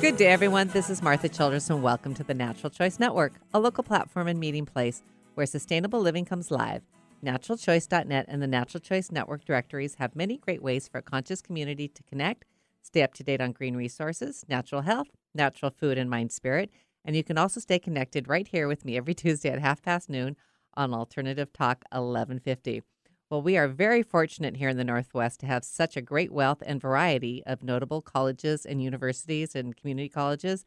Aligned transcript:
Good 0.00 0.16
day, 0.16 0.28
everyone. 0.28 0.68
This 0.68 0.90
is 0.90 1.02
Martha 1.02 1.28
Childress, 1.28 1.70
and 1.70 1.82
welcome 1.82 2.14
to 2.14 2.22
the 2.22 2.32
Natural 2.32 2.70
Choice 2.70 3.00
Network, 3.00 3.32
a 3.52 3.58
local 3.58 3.82
platform 3.82 4.28
and 4.28 4.38
meeting 4.38 4.64
place 4.64 5.02
where 5.34 5.44
sustainable 5.44 6.00
living 6.00 6.24
comes 6.24 6.52
live. 6.52 6.82
NaturalChoice.net 7.24 8.26
and 8.28 8.40
the 8.40 8.46
Natural 8.46 8.80
Choice 8.80 9.10
Network 9.10 9.44
directories 9.44 9.96
have 9.96 10.14
many 10.14 10.36
great 10.38 10.62
ways 10.62 10.86
for 10.86 10.98
a 10.98 11.02
conscious 11.02 11.42
community 11.42 11.88
to 11.88 12.04
connect, 12.04 12.44
stay 12.80 13.02
up 13.02 13.12
to 13.14 13.24
date 13.24 13.40
on 13.40 13.50
green 13.50 13.74
resources, 13.74 14.44
natural 14.48 14.82
health, 14.82 15.08
natural 15.34 15.72
food, 15.72 15.98
and 15.98 16.08
mind 16.08 16.30
spirit. 16.30 16.70
And 17.04 17.16
you 17.16 17.24
can 17.24 17.36
also 17.36 17.58
stay 17.58 17.80
connected 17.80 18.28
right 18.28 18.46
here 18.46 18.68
with 18.68 18.84
me 18.84 18.96
every 18.96 19.14
Tuesday 19.16 19.50
at 19.50 19.58
half 19.58 19.82
past 19.82 20.08
noon 20.08 20.36
on 20.74 20.94
Alternative 20.94 21.52
Talk 21.52 21.82
1150. 21.90 22.82
Well, 23.30 23.42
we 23.42 23.58
are 23.58 23.68
very 23.68 24.02
fortunate 24.02 24.56
here 24.56 24.70
in 24.70 24.78
the 24.78 24.84
Northwest 24.84 25.40
to 25.40 25.46
have 25.46 25.62
such 25.62 25.98
a 25.98 26.02
great 26.02 26.32
wealth 26.32 26.62
and 26.64 26.80
variety 26.80 27.42
of 27.44 27.62
notable 27.62 28.00
colleges 28.00 28.64
and 28.64 28.82
universities 28.82 29.54
and 29.54 29.76
community 29.76 30.08
colleges. 30.08 30.64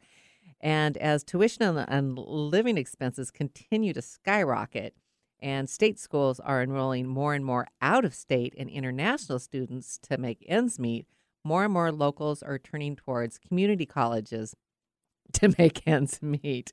And 0.60 0.96
as 0.98 1.24
tuition 1.24 1.76
and, 1.76 2.16
living 2.16 2.78
expenses 2.78 3.32
continue 3.32 3.92
to 3.94 4.02
skyrocket, 4.02 4.94
and 5.40 5.68
state 5.68 5.98
schools 5.98 6.38
are 6.38 6.62
enrolling 6.62 7.08
more 7.08 7.34
and 7.34 7.44
more 7.44 7.66
out 7.80 8.04
of 8.04 8.14
state 8.14 8.54
and 8.56 8.70
international 8.70 9.40
students 9.40 9.98
to 10.04 10.16
make 10.16 10.44
ends 10.46 10.78
meet, 10.78 11.08
more 11.42 11.64
and 11.64 11.72
more 11.72 11.90
locals 11.90 12.44
are 12.44 12.60
turning 12.60 12.94
towards 12.94 13.38
community 13.38 13.86
colleges 13.86 14.54
to 15.32 15.52
make 15.58 15.84
ends 15.88 16.22
meet. 16.22 16.72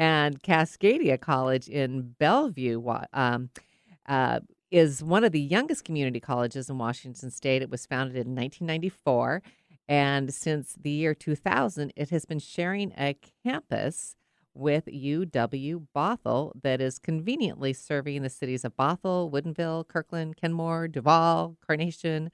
And 0.00 0.42
Cascadia 0.42 1.20
College 1.20 1.68
in 1.68 2.16
Bellevue 2.18 2.82
um, 3.12 3.50
uh, 4.08 4.40
is 4.70 5.02
one 5.02 5.24
of 5.24 5.32
the 5.32 5.40
youngest 5.40 5.84
community 5.84 6.20
colleges 6.20 6.68
in 6.68 6.78
Washington 6.78 7.30
state. 7.30 7.62
It 7.62 7.70
was 7.70 7.86
founded 7.86 8.16
in 8.16 8.34
1994. 8.34 9.42
And 9.88 10.32
since 10.32 10.74
the 10.78 10.90
year 10.90 11.14
2000, 11.14 11.92
it 11.96 12.10
has 12.10 12.26
been 12.26 12.38
sharing 12.38 12.92
a 12.92 13.16
campus 13.42 14.14
with 14.52 14.86
UW 14.86 15.86
Bothell 15.94 16.52
that 16.62 16.80
is 16.80 16.98
conveniently 16.98 17.72
serving 17.72 18.22
the 18.22 18.28
cities 18.28 18.64
of 18.64 18.76
Bothell, 18.76 19.30
Woodinville, 19.30 19.86
Kirkland, 19.86 20.36
Kenmore, 20.36 20.88
Duvall, 20.88 21.56
Carnation, 21.66 22.30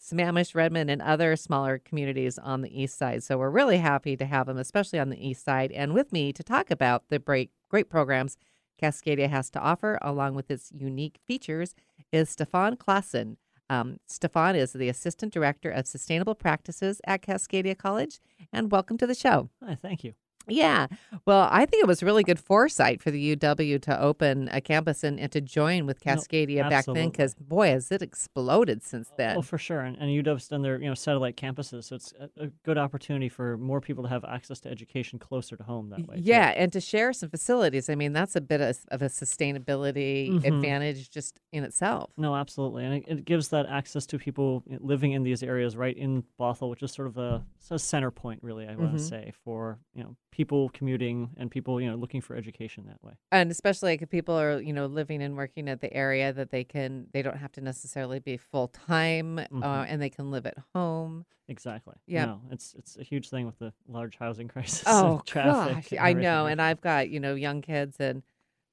Sammamish, 0.00 0.54
Redmond, 0.54 0.90
and 0.90 1.00
other 1.00 1.36
smaller 1.36 1.78
communities 1.78 2.38
on 2.38 2.62
the 2.62 2.82
east 2.82 2.98
side. 2.98 3.22
So 3.22 3.38
we're 3.38 3.50
really 3.50 3.78
happy 3.78 4.16
to 4.16 4.24
have 4.24 4.46
them, 4.46 4.58
especially 4.58 4.98
on 4.98 5.10
the 5.10 5.28
east 5.28 5.44
side. 5.44 5.70
And 5.72 5.94
with 5.94 6.12
me 6.12 6.32
to 6.32 6.42
talk 6.42 6.70
about 6.70 7.04
the 7.08 7.18
great, 7.18 7.50
great 7.68 7.88
programs 7.88 8.36
Cascadia 8.80 9.28
has 9.28 9.50
to 9.50 9.60
offer, 9.60 9.98
along 10.00 10.34
with 10.34 10.50
its 10.50 10.72
unique 10.74 11.18
features, 11.26 11.74
is 12.12 12.30
Stefan 12.30 12.76
Klassen. 12.76 13.36
Um, 13.68 13.98
Stefan 14.06 14.56
is 14.56 14.72
the 14.72 14.88
Assistant 14.88 15.32
Director 15.32 15.70
of 15.70 15.86
Sustainable 15.86 16.34
Practices 16.34 17.00
at 17.06 17.22
Cascadia 17.22 17.76
College. 17.76 18.20
And 18.52 18.72
welcome 18.72 18.98
to 18.98 19.06
the 19.06 19.14
show. 19.14 19.50
Hi, 19.64 19.76
thank 19.80 20.02
you. 20.02 20.14
Yeah. 20.50 20.86
Well, 21.26 21.48
I 21.50 21.66
think 21.66 21.82
it 21.82 21.86
was 21.86 22.02
really 22.02 22.22
good 22.22 22.38
foresight 22.38 23.02
for 23.02 23.10
the 23.10 23.36
UW 23.36 23.80
to 23.82 24.00
open 24.00 24.48
a 24.52 24.60
campus 24.60 25.04
and, 25.04 25.18
and 25.20 25.30
to 25.32 25.40
join 25.40 25.86
with 25.86 26.00
Cascadia 26.00 26.62
no, 26.62 26.70
back 26.70 26.86
then 26.86 27.10
because, 27.10 27.34
boy, 27.34 27.68
has 27.68 27.90
it 27.90 28.02
exploded 28.02 28.82
since 28.82 29.10
then. 29.16 29.36
Well, 29.36 29.42
for 29.42 29.58
sure. 29.58 29.80
And, 29.80 29.96
and 29.98 30.10
UW's 30.10 30.48
done 30.48 30.62
their 30.62 30.80
you 30.80 30.88
know 30.88 30.94
satellite 30.94 31.36
campuses. 31.36 31.84
So 31.84 31.96
it's 31.96 32.12
a, 32.18 32.44
a, 32.44 32.46
good 32.64 32.78
opportunity 32.78 33.28
for 33.28 33.56
more 33.56 33.80
people 33.80 34.04
to 34.04 34.10
have 34.10 34.24
access 34.24 34.60
to 34.60 34.68
education 34.68 35.18
closer 35.18 35.56
to 35.56 35.62
home 35.62 35.90
that 35.90 36.06
way. 36.06 36.16
Yeah. 36.18 36.52
Too. 36.52 36.60
And 36.60 36.72
to 36.72 36.80
share 36.80 37.12
some 37.12 37.30
facilities. 37.30 37.88
I 37.88 37.94
mean, 37.94 38.12
that's 38.12 38.36
a 38.36 38.40
bit 38.40 38.60
of, 38.60 38.78
of 38.88 39.02
a 39.02 39.06
sustainability 39.06 40.30
mm-hmm. 40.30 40.44
advantage 40.44 41.10
just 41.10 41.40
in 41.52 41.64
itself. 41.64 42.10
No, 42.16 42.34
absolutely. 42.34 42.84
And 42.84 42.94
it, 42.94 43.04
it, 43.06 43.24
gives 43.24 43.48
that 43.48 43.66
access 43.66 44.06
to 44.06 44.18
people 44.18 44.64
living 44.80 45.12
in 45.12 45.22
these 45.22 45.42
areas 45.42 45.76
right 45.76 45.96
in 45.96 46.24
Bothell, 46.38 46.70
which 46.70 46.82
is 46.82 46.90
sort 46.90 47.06
of 47.08 47.18
a, 47.18 47.44
a 47.70 47.78
center 47.78 48.10
point, 48.10 48.40
really, 48.42 48.66
I 48.66 48.72
mm-hmm. 48.72 48.82
want 48.82 48.98
to 48.98 49.02
say, 49.02 49.32
for, 49.44 49.78
you 49.94 50.02
know, 50.02 50.16
people 50.30 50.39
commuting 50.72 51.30
and 51.36 51.50
people 51.50 51.80
you 51.80 51.90
know 51.90 51.96
looking 51.96 52.20
for 52.20 52.36
education 52.36 52.84
that 52.86 53.02
way. 53.02 53.14
And 53.32 53.50
especially 53.50 53.92
like 53.92 54.02
if 54.02 54.10
people 54.10 54.38
are 54.38 54.60
you 54.60 54.72
know 54.72 54.86
living 54.86 55.22
and 55.22 55.36
working 55.36 55.68
at 55.68 55.80
the 55.80 55.92
area 55.92 56.32
that 56.32 56.50
they 56.50 56.64
can 56.64 57.06
they 57.12 57.22
don't 57.22 57.36
have 57.36 57.52
to 57.52 57.60
necessarily 57.60 58.18
be 58.18 58.36
full 58.36 58.68
time 58.68 59.38
uh, 59.38 59.42
mm-hmm. 59.42 59.62
uh, 59.62 59.84
and 59.84 60.00
they 60.00 60.10
can 60.10 60.30
live 60.30 60.46
at 60.46 60.56
home. 60.74 61.24
Exactly. 61.48 61.96
Yeah. 62.06 62.26
No, 62.26 62.40
it's 62.50 62.74
it's 62.78 62.96
a 62.96 63.02
huge 63.02 63.28
thing 63.28 63.46
with 63.46 63.58
the 63.58 63.72
large 63.88 64.16
housing 64.16 64.48
crisis 64.54 64.84
oh 64.86 65.22
traffic 65.26 65.90
gosh 65.90 65.98
i 66.00 66.12
know 66.12 66.46
and 66.46 66.62
i've 66.62 66.80
got 66.80 67.10
you 67.10 67.20
know 67.20 67.34
young 67.34 67.60
kids 67.60 67.96
and 67.98 68.22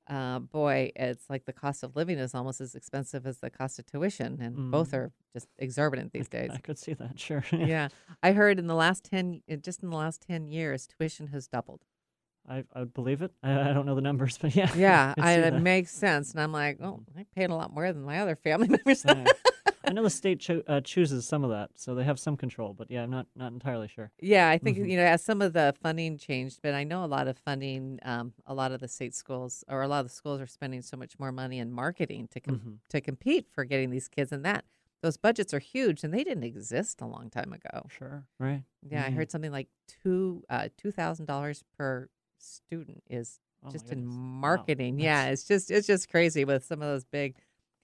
uh, 0.09 0.39
boy, 0.39 0.91
it's 0.95 1.29
like 1.29 1.45
the 1.45 1.53
cost 1.53 1.83
of 1.83 1.95
living 1.95 2.17
is 2.17 2.33
almost 2.33 2.61
as 2.61 2.75
expensive 2.75 3.25
as 3.25 3.39
the 3.39 3.49
cost 3.49 3.79
of 3.79 3.85
tuition, 3.85 4.39
and 4.41 4.55
mm. 4.55 4.71
both 4.71 4.93
are 4.93 5.11
just 5.33 5.47
exorbitant 5.57 6.13
these 6.13 6.29
days. 6.29 6.51
I 6.53 6.59
could 6.59 6.77
see 6.77 6.93
that, 6.93 7.19
sure. 7.19 7.43
yeah, 7.51 7.89
I 8.23 8.31
heard 8.31 8.59
in 8.59 8.67
the 8.67 8.75
last 8.75 9.03
ten, 9.03 9.41
just 9.61 9.83
in 9.83 9.89
the 9.89 9.95
last 9.95 10.21
ten 10.21 10.47
years, 10.47 10.87
tuition 10.87 11.27
has 11.27 11.47
doubled. 11.47 11.81
I, 12.47 12.63
I 12.73 12.79
would 12.79 12.93
believe 12.93 13.21
it. 13.21 13.31
I, 13.43 13.51
I 13.69 13.73
don't 13.73 13.85
know 13.85 13.95
the 13.95 14.01
numbers, 14.01 14.37
but 14.37 14.55
yeah. 14.55 14.71
Yeah, 14.75 15.13
I, 15.17 15.33
it 15.33 15.61
makes 15.61 15.91
sense, 15.91 16.31
and 16.31 16.41
I'm 16.41 16.51
like, 16.51 16.79
oh, 16.81 17.01
I 17.17 17.25
paid 17.35 17.49
a 17.49 17.55
lot 17.55 17.73
more 17.73 17.91
than 17.91 18.03
my 18.03 18.19
other 18.19 18.35
family 18.35 18.67
members. 18.69 19.03
yeah. 19.05 19.25
I 19.87 19.93
know 19.93 20.03
the 20.03 20.09
state 20.09 20.39
cho- 20.39 20.63
uh, 20.67 20.81
chooses 20.81 21.27
some 21.27 21.43
of 21.43 21.49
that, 21.49 21.71
so 21.75 21.95
they 21.95 22.03
have 22.03 22.19
some 22.19 22.35
control. 22.35 22.73
But 22.73 22.91
yeah, 22.91 23.03
I'm 23.03 23.09
not 23.09 23.27
not 23.35 23.51
entirely 23.53 23.87
sure. 23.87 24.11
Yeah, 24.19 24.49
I 24.49 24.57
think 24.57 24.77
mm-hmm. 24.77 24.89
you 24.89 24.97
know 24.97 25.03
as 25.03 25.23
some 25.23 25.41
of 25.41 25.53
the 25.53 25.73
funding 25.81 26.17
changed, 26.17 26.59
but 26.61 26.73
I 26.73 26.83
know 26.83 27.03
a 27.03 27.07
lot 27.07 27.27
of 27.27 27.37
funding, 27.37 27.99
um, 28.03 28.33
a 28.45 28.53
lot 28.53 28.71
of 28.71 28.81
the 28.81 28.87
state 28.87 29.15
schools 29.15 29.63
or 29.67 29.81
a 29.81 29.87
lot 29.87 30.01
of 30.01 30.07
the 30.07 30.13
schools 30.13 30.41
are 30.41 30.47
spending 30.47 30.81
so 30.81 30.97
much 30.97 31.17
more 31.17 31.31
money 31.31 31.59
in 31.59 31.71
marketing 31.71 32.27
to 32.31 32.39
com- 32.39 32.55
mm-hmm. 32.55 32.71
to 32.89 33.01
compete 33.01 33.47
for 33.49 33.63
getting 33.63 33.89
these 33.89 34.07
kids, 34.07 34.31
and 34.31 34.43
that 34.45 34.65
those 35.01 35.17
budgets 35.17 35.53
are 35.53 35.59
huge, 35.59 36.03
and 36.03 36.13
they 36.13 36.23
didn't 36.23 36.43
exist 36.43 37.01
a 37.01 37.05
long 37.05 37.29
time 37.29 37.53
ago. 37.53 37.87
Sure, 37.89 38.25
right? 38.39 38.63
Yeah, 38.83 39.03
mm-hmm. 39.03 39.13
I 39.13 39.15
heard 39.15 39.31
something 39.31 39.51
like 39.51 39.67
two 40.03 40.43
uh, 40.49 40.69
two 40.77 40.91
thousand 40.91 41.25
dollars 41.25 41.63
per 41.77 42.09
student 42.39 43.03
is 43.09 43.39
oh 43.63 43.71
just 43.71 43.91
in 43.91 44.05
marketing. 44.05 44.97
Wow. 44.97 45.03
Yeah, 45.03 45.25
it's 45.27 45.43
just 45.43 45.71
it's 45.71 45.87
just 45.87 46.09
crazy 46.09 46.45
with 46.45 46.65
some 46.65 46.81
of 46.81 46.87
those 46.87 47.05
big 47.05 47.35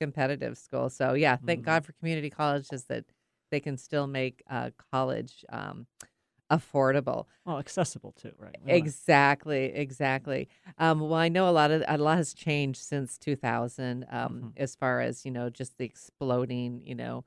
competitive 0.04 0.58
school. 0.58 0.90
So 0.90 1.14
yeah, 1.14 1.38
thank 1.38 1.62
mm-hmm. 1.62 1.66
God 1.66 1.86
for 1.86 1.94
community 1.94 2.30
colleges 2.30 2.84
that 2.86 3.06
they 3.52 3.62
can 3.62 3.78
still 3.78 4.06
make 4.06 4.44
uh, 4.50 4.72
college 4.92 5.46
um, 5.50 5.88
affordable. 6.52 7.28
Well, 7.46 7.58
accessible 7.58 8.12
too, 8.12 8.34
right? 8.38 8.58
We 8.66 8.74
exactly, 8.74 9.68
wanna... 9.70 9.82
exactly. 9.82 10.50
Um, 10.78 11.00
well, 11.00 11.14
I 11.14 11.30
know 11.30 11.48
a 11.48 11.52
lot 11.52 11.72
of 11.72 11.84
a 11.88 11.98
lot 11.98 12.18
has 12.18 12.34
changed 12.34 12.82
since 12.82 13.18
2000, 13.18 14.06
um, 14.10 14.34
mm-hmm. 14.34 14.48
as 14.58 14.76
far 14.76 15.00
as 15.00 15.24
you 15.24 15.32
know, 15.32 15.50
just 15.50 15.78
the 15.78 15.86
exploding, 15.86 16.82
you 16.84 16.96
know, 16.96 17.24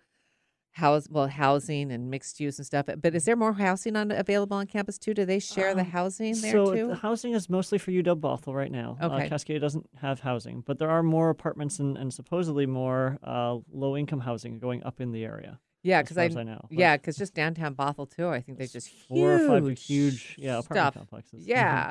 house 0.77 1.09
well 1.11 1.27
housing 1.27 1.91
and 1.91 2.11
mixed 2.11 2.39
use 2.39 2.59
and 2.59 2.67
stuff 2.67 2.85
but 3.01 3.15
is 3.15 3.25
there 3.25 3.35
more 3.35 3.55
housing 3.55 3.97
on 3.97 4.11
available 4.11 4.59
on 4.59 4.67
campus 4.67 4.99
too 4.99 5.15
do 5.15 5.25
they 5.25 5.39
share 5.39 5.71
um, 5.71 5.77
the 5.79 5.85
housing 5.85 6.39
there 6.43 6.53
so 6.53 6.75
too 6.75 6.89
the 6.89 6.95
housing 6.95 7.33
is 7.33 7.49
mostly 7.49 7.79
for 7.79 7.93
uw 7.93 8.21
bothell 8.21 8.55
right 8.55 8.71
now 8.71 8.95
uh, 9.01 9.07
okay 9.07 9.27
uh, 9.27 9.31
cascadia 9.31 9.59
doesn't 9.59 9.89
have 10.03 10.21
housing 10.21 10.63
but 10.67 10.79
there 10.79 10.91
are 10.91 11.03
more 11.03 11.31
apartments 11.31 11.79
and, 11.79 11.97
and 11.97 12.13
supposedly 12.13 12.67
more 12.67 13.19
uh, 13.25 13.57
low 13.73 13.97
income 13.97 14.21
housing 14.21 14.59
going 14.59 14.85
up 14.85 15.01
in 15.01 15.13
the 15.13 15.25
area 15.25 15.59
yeah, 15.83 16.03
because 16.03 16.19
I, 16.19 16.25
I, 16.25 16.43
know. 16.43 16.67
Yeah, 16.69 16.97
because 16.97 17.17
just 17.17 17.33
downtown 17.33 17.77
Bothell 17.77 18.11
too. 18.11 18.29
I 18.29 18.41
think 18.41 18.59
they 18.59 18.67
just 18.67 18.89
four 18.89 19.39
huge 19.39 19.41
or 19.43 19.49
five 19.49 19.79
huge 19.79 20.35
yeah 20.37 20.59
apartment 20.59 20.67
stuff. 20.67 20.95
complexes. 20.95 21.47
Yeah, 21.47 21.91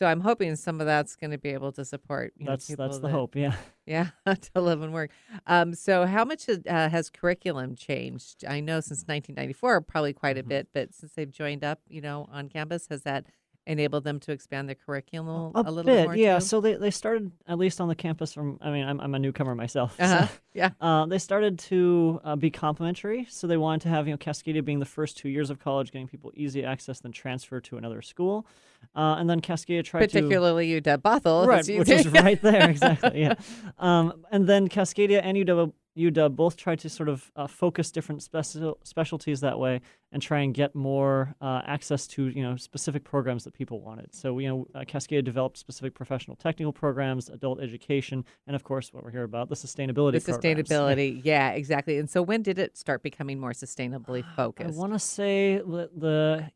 So 0.00 0.06
I'm 0.06 0.22
hoping 0.22 0.56
some 0.56 0.80
of 0.80 0.86
that's 0.86 1.14
going 1.14 1.30
to 1.32 1.36
be 1.36 1.50
able 1.50 1.72
to 1.72 1.84
support. 1.84 2.32
You 2.38 2.46
that's 2.46 2.70
know, 2.70 2.76
that's 2.76 3.00
the 3.00 3.08
that, 3.08 3.12
hope. 3.12 3.36
Yeah. 3.36 3.54
Yeah, 3.86 4.10
to 4.54 4.60
live 4.60 4.82
and 4.82 4.92
work. 4.92 5.10
Um, 5.48 5.74
so 5.74 6.06
how 6.06 6.24
much 6.24 6.46
has, 6.46 6.60
uh, 6.68 6.88
has 6.88 7.10
curriculum 7.10 7.74
changed? 7.74 8.44
I 8.46 8.60
know 8.60 8.78
since 8.78 9.00
1994, 9.00 9.80
probably 9.80 10.12
quite 10.12 10.38
a 10.38 10.42
mm-hmm. 10.42 10.48
bit, 10.48 10.68
but 10.72 10.94
since 10.94 11.12
they've 11.14 11.30
joined 11.30 11.64
up, 11.64 11.80
you 11.88 12.00
know, 12.00 12.28
on 12.30 12.48
campus, 12.48 12.86
has 12.88 13.02
that 13.02 13.26
enabled 13.66 14.04
them 14.04 14.20
to 14.20 14.32
expand 14.32 14.68
their 14.68 14.76
curriculum 14.76 15.52
a, 15.54 15.60
a 15.60 15.70
little 15.70 15.92
bit, 15.92 16.04
more? 16.04 16.16
Yeah, 16.16 16.38
too? 16.38 16.44
so 16.44 16.60
they, 16.60 16.74
they 16.74 16.90
started 16.90 17.32
at 17.48 17.58
least 17.58 17.80
on 17.80 17.88
the 17.88 17.94
campus 17.94 18.32
from. 18.32 18.58
I 18.60 18.70
mean, 18.70 18.84
I'm, 18.86 19.00
I'm 19.00 19.14
a 19.14 19.18
newcomer 19.18 19.54
myself. 19.54 19.96
Uh-huh. 19.98 20.26
So, 20.26 20.32
yeah, 20.54 20.70
uh, 20.80 21.06
they 21.06 21.18
started 21.18 21.58
to 21.60 22.20
uh, 22.24 22.36
be 22.36 22.50
complimentary. 22.50 23.26
So 23.28 23.46
they 23.46 23.56
wanted 23.56 23.82
to 23.82 23.88
have 23.88 24.06
you 24.06 24.14
know 24.14 24.18
Cascadia 24.18 24.64
being 24.64 24.78
the 24.78 24.86
first 24.86 25.18
two 25.18 25.28
years 25.28 25.50
of 25.50 25.58
college, 25.58 25.92
getting 25.92 26.08
people 26.08 26.32
easy 26.34 26.64
access, 26.64 27.00
then 27.00 27.12
transfer 27.12 27.60
to 27.60 27.76
another 27.76 28.02
school, 28.02 28.46
uh, 28.94 29.16
and 29.18 29.28
then 29.28 29.40
Cascadia 29.40 29.84
tried 29.84 30.00
particularly 30.00 30.66
to 30.66 30.80
particularly 30.80 30.98
UW 30.98 31.22
Bothell, 31.22 31.46
right, 31.46 31.78
which 31.78 31.88
is 31.88 32.08
right 32.08 32.40
there 32.42 32.70
exactly. 32.70 33.20
Yeah, 33.20 33.34
um, 33.78 34.24
and 34.30 34.48
then 34.48 34.68
Cascadia 34.68 35.20
and 35.22 35.36
UW 35.36 35.72
UW 35.96 36.34
both 36.34 36.56
tried 36.56 36.78
to 36.80 36.88
sort 36.88 37.08
of 37.08 37.30
uh, 37.36 37.46
focus 37.46 37.90
different 37.90 38.22
special 38.22 38.78
specialties 38.84 39.40
that 39.40 39.58
way 39.58 39.80
and 40.12 40.22
try 40.22 40.40
and 40.40 40.54
get 40.54 40.74
more 40.74 41.34
uh, 41.40 41.62
access 41.66 42.06
to 42.06 42.28
you 42.28 42.42
know 42.42 42.56
specific 42.56 43.04
programs 43.04 43.44
that 43.44 43.54
people 43.54 43.80
wanted. 43.80 44.14
So 44.14 44.38
you 44.38 44.48
know 44.48 44.66
uh, 44.74 44.84
Cascadia 44.84 45.24
developed 45.24 45.58
specific 45.58 45.94
professional 45.94 46.36
technical 46.36 46.72
programs, 46.72 47.28
adult 47.28 47.60
education, 47.60 48.24
and 48.46 48.54
of 48.54 48.64
course 48.64 48.92
what 48.92 49.04
we're 49.04 49.10
here 49.10 49.24
about 49.24 49.48
the 49.48 49.56
sustainability. 49.56 50.22
The 50.24 50.32
sustainability, 50.32 51.20
yeah, 51.24 51.50
exactly. 51.50 51.98
And 51.98 52.08
so 52.08 52.22
when 52.22 52.42
did 52.42 52.58
it 52.58 52.76
start 52.76 53.02
becoming 53.02 53.40
more 53.40 53.52
sustainably 53.52 54.24
focused? 54.36 54.76
I 54.76 54.80
want 54.80 54.92
to 54.92 54.98
say 54.98 55.58
the 55.58 55.90
the 55.96 56.50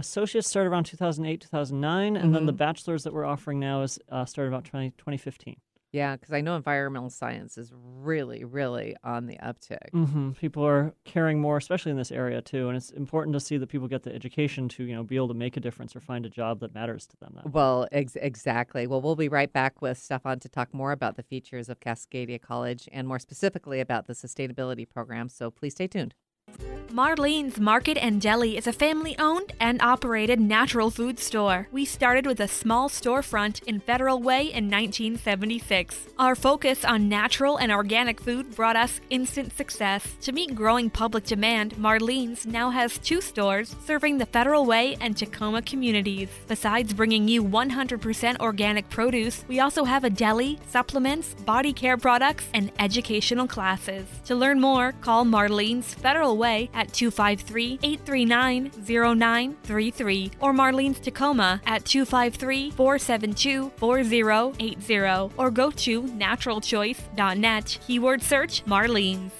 associates 0.00 0.48
started 0.48 0.70
around 0.70 0.84
2008 0.84 1.40
2009 1.40 2.16
and 2.16 2.24
mm-hmm. 2.24 2.32
then 2.32 2.46
the 2.46 2.52
mm-hmm. 2.52 2.58
bachelors 2.58 3.04
that 3.04 3.12
we're 3.12 3.24
offering 3.24 3.60
now 3.60 3.82
is 3.82 3.98
uh, 4.10 4.24
started 4.24 4.48
about 4.48 4.64
20, 4.64 4.90
2015 4.92 5.56
Yeah, 5.92 6.16
because 6.16 6.32
I 6.32 6.40
know 6.40 6.56
environmental 6.56 7.10
science 7.10 7.58
is 7.58 7.72
really, 7.74 8.44
really 8.44 8.96
on 9.04 9.26
the 9.26 9.36
uptick. 9.36 9.90
hmm 9.92 10.30
People 10.32 10.66
are 10.66 10.94
caring 11.04 11.40
more, 11.40 11.58
especially 11.58 11.90
in 11.90 11.98
this 11.98 12.10
area 12.10 12.40
too, 12.40 12.68
and 12.68 12.76
it's 12.76 12.90
important 12.90 13.34
to 13.34 13.40
see 13.40 13.58
that 13.58 13.68
people 13.68 13.88
get 13.88 14.02
the 14.02 14.14
education 14.14 14.68
to 14.70 14.84
you 14.84 14.94
know 14.94 15.02
be 15.02 15.16
able 15.16 15.28
to 15.28 15.34
make 15.34 15.56
a 15.56 15.60
difference 15.60 15.94
or 15.94 16.00
find 16.00 16.24
a 16.24 16.30
job 16.30 16.60
that 16.60 16.74
matters 16.74 17.06
to 17.06 17.16
them. 17.18 17.38
Well, 17.44 17.86
ex- 17.92 18.16
exactly. 18.16 18.86
Well, 18.86 19.00
we'll 19.00 19.16
be 19.16 19.28
right 19.28 19.52
back 19.52 19.82
with 19.82 19.98
Stefan 19.98 20.40
to 20.40 20.48
talk 20.48 20.72
more 20.72 20.92
about 20.92 21.16
the 21.16 21.22
features 21.22 21.68
of 21.68 21.78
Cascadia 21.80 22.40
College 22.40 22.88
and 22.90 23.06
more 23.06 23.18
specifically 23.18 23.80
about 23.80 24.06
the 24.06 24.14
sustainability 24.14 24.88
program. 24.88 25.28
So 25.28 25.50
please 25.50 25.74
stay 25.74 25.86
tuned. 25.86 26.14
Marlene's 26.92 27.60
Market 27.60 27.96
and 27.98 28.20
Deli 28.20 28.56
is 28.56 28.66
a 28.66 28.72
family 28.72 29.16
owned 29.16 29.52
and 29.60 29.80
operated 29.80 30.40
natural 30.40 30.90
food 30.90 31.20
store. 31.20 31.68
We 31.70 31.84
started 31.84 32.26
with 32.26 32.40
a 32.40 32.48
small 32.48 32.88
storefront 32.88 33.62
in 33.62 33.78
Federal 33.78 34.20
Way 34.20 34.40
in 34.42 34.68
1976. 34.68 36.08
Our 36.18 36.34
focus 36.34 36.84
on 36.84 37.08
natural 37.08 37.58
and 37.58 37.70
organic 37.70 38.20
food 38.20 38.56
brought 38.56 38.74
us 38.74 39.00
instant 39.08 39.56
success. 39.56 40.16
To 40.22 40.32
meet 40.32 40.56
growing 40.56 40.90
public 40.90 41.24
demand, 41.24 41.76
Marlene's 41.76 42.44
now 42.44 42.70
has 42.70 42.98
two 42.98 43.20
stores 43.20 43.76
serving 43.86 44.18
the 44.18 44.26
Federal 44.26 44.66
Way 44.66 44.96
and 45.00 45.16
Tacoma 45.16 45.62
communities. 45.62 46.28
Besides 46.48 46.92
bringing 46.92 47.28
you 47.28 47.44
100% 47.44 48.40
organic 48.40 48.90
produce, 48.90 49.44
we 49.46 49.60
also 49.60 49.84
have 49.84 50.02
a 50.02 50.10
deli, 50.10 50.58
supplements, 50.68 51.34
body 51.34 51.72
care 51.72 51.96
products, 51.96 52.48
and 52.52 52.72
educational 52.80 53.46
classes. 53.46 54.08
To 54.24 54.34
learn 54.34 54.60
more, 54.60 54.90
call 55.00 55.24
Marlene's 55.24 55.94
Federal 55.94 56.36
Way 56.40 56.70
at 56.72 56.92
253 56.92 57.80
839 57.82 58.70
0933 58.86 60.30
or 60.40 60.52
Marlene's 60.54 60.98
Tacoma 60.98 61.60
at 61.66 61.84
253 61.84 62.70
472 62.70 63.70
4080 63.76 65.34
or 65.36 65.50
go 65.50 65.70
to 65.70 66.02
naturalchoice.net. 66.02 67.78
Keyword 67.86 68.22
search 68.22 68.64
Marlene's. 68.64 69.32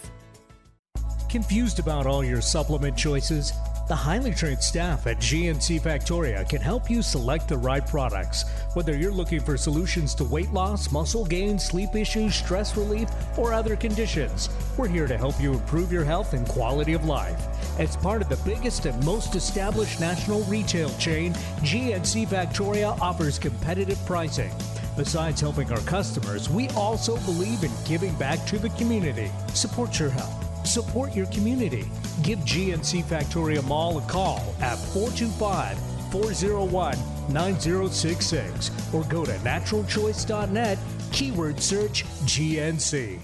Confused 1.31 1.79
about 1.79 2.07
all 2.07 2.23
your 2.23 2.43
supplement 2.43 2.97
choices? 2.97 3.53
The 3.91 3.97
highly 3.97 4.33
trained 4.33 4.63
staff 4.63 5.09
at 5.09 5.19
GNC 5.19 5.81
Factoria 5.81 6.49
can 6.49 6.61
help 6.61 6.89
you 6.89 7.03
select 7.03 7.49
the 7.49 7.59
right 7.59 7.85
products. 7.85 8.45
Whether 8.75 8.97
you're 8.97 9.11
looking 9.11 9.41
for 9.41 9.57
solutions 9.57 10.15
to 10.15 10.23
weight 10.23 10.53
loss, 10.53 10.93
muscle 10.93 11.25
gain, 11.25 11.59
sleep 11.59 11.97
issues, 11.97 12.37
stress 12.37 12.77
relief, 12.77 13.09
or 13.37 13.53
other 13.53 13.75
conditions, 13.75 14.49
we're 14.79 14.87
here 14.87 15.09
to 15.09 15.19
help 15.19 15.41
you 15.41 15.55
improve 15.55 15.91
your 15.91 16.05
health 16.05 16.35
and 16.35 16.47
quality 16.47 16.93
of 16.93 17.05
life. 17.05 17.45
As 17.81 17.97
part 17.97 18.23
of 18.23 18.29
the 18.29 18.37
biggest 18.49 18.87
and 18.87 19.05
most 19.05 19.35
established 19.35 19.99
national 19.99 20.45
retail 20.45 20.91
chain, 20.91 21.33
GNC 21.63 22.29
Factoria 22.29 22.97
offers 23.01 23.41
competitive 23.41 23.99
pricing. 24.07 24.53
Besides 24.97 25.41
helping 25.41 25.73
our 25.73 25.81
customers, 25.81 26.49
we 26.49 26.69
also 26.77 27.17
believe 27.23 27.65
in 27.65 27.73
giving 27.87 28.15
back 28.15 28.47
to 28.47 28.59
the 28.61 28.71
community. 28.71 29.33
Support 29.53 29.99
your 29.99 30.11
health. 30.11 30.65
Support 30.65 31.17
your 31.17 31.27
community. 31.27 31.91
Give 32.23 32.39
GNC 32.41 33.05
Factoria 33.05 33.67
Mall 33.67 33.99
a 33.99 34.03
call 34.03 34.55
at 34.61 34.79
425 34.79 35.79
401 36.13 36.97
9066 37.33 38.71
or 38.93 39.05
go 39.05 39.25
to 39.25 39.33
naturalchoice.net, 39.33 40.79
keyword 41.13 41.61
search 41.61 42.05
GNC. 42.25 43.21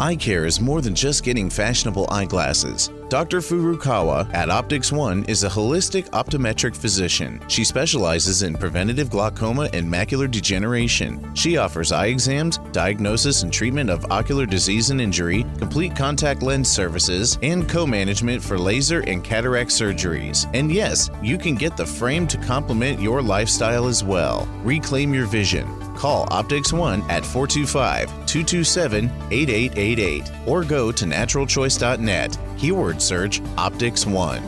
Eye 0.00 0.16
care 0.16 0.44
is 0.44 0.60
more 0.60 0.80
than 0.80 0.94
just 0.94 1.22
getting 1.22 1.48
fashionable 1.48 2.06
eyeglasses. 2.10 2.90
Dr. 3.14 3.38
Furukawa 3.38 4.28
at 4.34 4.50
Optics 4.50 4.90
One 4.90 5.22
is 5.26 5.44
a 5.44 5.48
holistic 5.48 6.10
optometric 6.10 6.76
physician. 6.76 7.40
She 7.46 7.62
specializes 7.62 8.42
in 8.42 8.56
preventative 8.56 9.08
glaucoma 9.08 9.70
and 9.72 9.86
macular 9.86 10.28
degeneration. 10.28 11.32
She 11.36 11.56
offers 11.56 11.92
eye 11.92 12.06
exams, 12.06 12.58
diagnosis 12.72 13.44
and 13.44 13.52
treatment 13.52 13.88
of 13.88 14.04
ocular 14.10 14.46
disease 14.46 14.90
and 14.90 15.00
injury, 15.00 15.46
complete 15.58 15.94
contact 15.94 16.42
lens 16.42 16.68
services, 16.68 17.38
and 17.40 17.68
co 17.68 17.86
management 17.86 18.42
for 18.42 18.58
laser 18.58 19.02
and 19.02 19.22
cataract 19.22 19.70
surgeries. 19.70 20.50
And 20.52 20.72
yes, 20.72 21.08
you 21.22 21.38
can 21.38 21.54
get 21.54 21.76
the 21.76 21.86
frame 21.86 22.26
to 22.26 22.36
complement 22.38 23.00
your 23.00 23.22
lifestyle 23.22 23.86
as 23.86 24.02
well. 24.02 24.48
Reclaim 24.64 25.14
your 25.14 25.26
vision. 25.26 25.83
Call 25.94 26.26
Optics 26.30 26.72
One 26.72 27.02
at 27.10 27.24
425 27.24 28.08
227 28.26 29.04
8888 29.30 30.30
or 30.46 30.64
go 30.64 30.92
to 30.92 31.04
naturalchoice.net. 31.04 32.38
Keyword 32.58 33.00
search 33.00 33.40
Optics 33.56 34.06
One. 34.06 34.42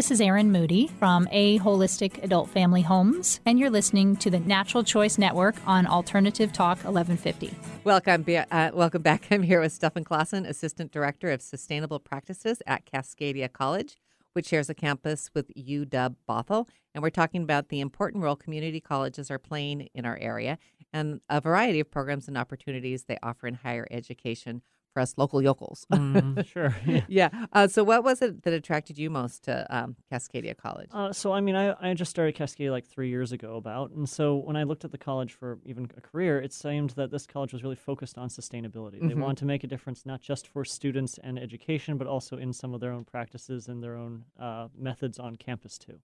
This 0.00 0.10
is 0.10 0.22
Erin 0.22 0.50
Moody 0.50 0.86
from 0.98 1.28
A 1.30 1.58
Holistic 1.58 2.24
Adult 2.24 2.48
Family 2.48 2.80
Homes, 2.80 3.38
and 3.44 3.58
you're 3.58 3.68
listening 3.68 4.16
to 4.16 4.30
the 4.30 4.40
Natural 4.40 4.82
Choice 4.82 5.18
Network 5.18 5.56
on 5.66 5.86
Alternative 5.86 6.50
Talk 6.50 6.78
1150. 6.78 7.54
Welcome, 7.84 8.24
uh, 8.50 8.70
welcome 8.72 9.02
back. 9.02 9.26
I'm 9.30 9.42
here 9.42 9.60
with 9.60 9.74
Stefan 9.74 10.04
Klassen, 10.04 10.48
Assistant 10.48 10.90
Director 10.90 11.30
of 11.30 11.42
Sustainable 11.42 12.00
Practices 12.00 12.62
at 12.66 12.86
Cascadia 12.86 13.52
College, 13.52 13.98
which 14.32 14.46
shares 14.46 14.70
a 14.70 14.74
campus 14.74 15.30
with 15.34 15.50
UW 15.54 16.16
Bothell. 16.28 16.68
And 16.94 17.02
we're 17.02 17.10
talking 17.10 17.42
about 17.42 17.68
the 17.68 17.80
important 17.80 18.22
role 18.22 18.36
community 18.36 18.80
colleges 18.80 19.30
are 19.30 19.38
playing 19.38 19.88
in 19.94 20.04
our 20.04 20.18
area 20.18 20.58
and 20.92 21.20
a 21.28 21.40
variety 21.40 21.80
of 21.80 21.90
programs 21.90 22.28
and 22.28 22.36
opportunities 22.36 23.04
they 23.04 23.18
offer 23.22 23.46
in 23.46 23.54
higher 23.54 23.86
education 23.90 24.62
for 24.92 25.00
us 25.00 25.14
local 25.16 25.40
yokels. 25.42 25.86
Mm, 25.92 26.44
sure. 26.52 26.74
Yeah. 26.86 27.00
yeah. 27.08 27.28
Uh, 27.52 27.68
so, 27.68 27.84
what 27.84 28.04
was 28.04 28.22
it 28.22 28.42
that 28.42 28.52
attracted 28.52 28.98
you 28.98 29.10
most 29.10 29.44
to 29.44 29.66
um, 29.74 29.96
Cascadia 30.12 30.56
College? 30.56 30.90
Uh, 30.92 31.12
so 31.12 31.32
I 31.32 31.40
mean, 31.40 31.54
I, 31.56 31.74
I 31.80 31.94
just 31.94 32.10
started 32.10 32.34
Cascadia 32.36 32.70
like 32.70 32.86
three 32.86 33.08
years 33.08 33.32
ago, 33.32 33.56
about, 33.56 33.90
and 33.92 34.08
so 34.08 34.36
when 34.36 34.56
I 34.56 34.64
looked 34.64 34.84
at 34.84 34.90
the 34.92 34.98
college 34.98 35.32
for 35.32 35.58
even 35.64 35.88
a 35.96 36.00
career, 36.00 36.40
it 36.40 36.52
seemed 36.52 36.90
that 36.90 37.10
this 37.10 37.26
college 37.26 37.52
was 37.52 37.62
really 37.62 37.76
focused 37.76 38.18
on 38.18 38.28
sustainability. 38.28 39.00
They 39.00 39.14
Mhm. 39.14 39.20
wanted 39.22 39.38
to 39.38 39.44
make 39.46 39.64
a 39.64 39.66
difference 39.66 40.04
not 40.04 40.20
just 40.20 40.48
for 40.48 40.64
students 40.64 41.18
and 41.22 41.38
education, 41.38 41.96
but 41.96 42.06
also 42.06 42.36
in 42.36 42.52
some 42.52 42.74
of 42.74 42.80
their 42.80 42.92
own 42.92 43.04
practices 43.04 43.68
and 43.68 43.82
their 43.82 43.96
own 43.96 44.24
uh, 44.38 44.68
methods 44.76 45.18
on 45.18 45.36
campus 45.36 45.78
too. 45.78 46.00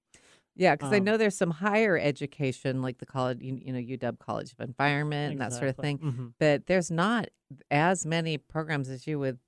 Yeah, 0.57 0.75
because 0.75 0.93
I 0.93 0.99
Um, 0.99 1.05
know 1.05 1.17
there's 1.19 1.37
some 1.37 1.51
higher 1.51 1.99
education, 1.99 2.81
like 2.83 2.99
the 2.99 3.07
college, 3.07 3.43
you, 3.43 3.57
you 3.63 3.73
know, 3.73 3.79
UW 3.79 4.19
College 4.19 4.53
of 4.53 4.61
Environment 4.61 5.33
and 5.33 5.41
that 5.41 5.53
sort 5.53 5.69
of 5.71 5.77
thing, 5.77 5.99
hmm 5.99 6.27
but 6.39 6.67
there's 6.67 6.91
not 6.91 7.29
as 7.71 8.05
many 8.07 8.39
programs 8.39 8.89
as 8.89 9.07
you 9.07 9.19
would 9.19 9.39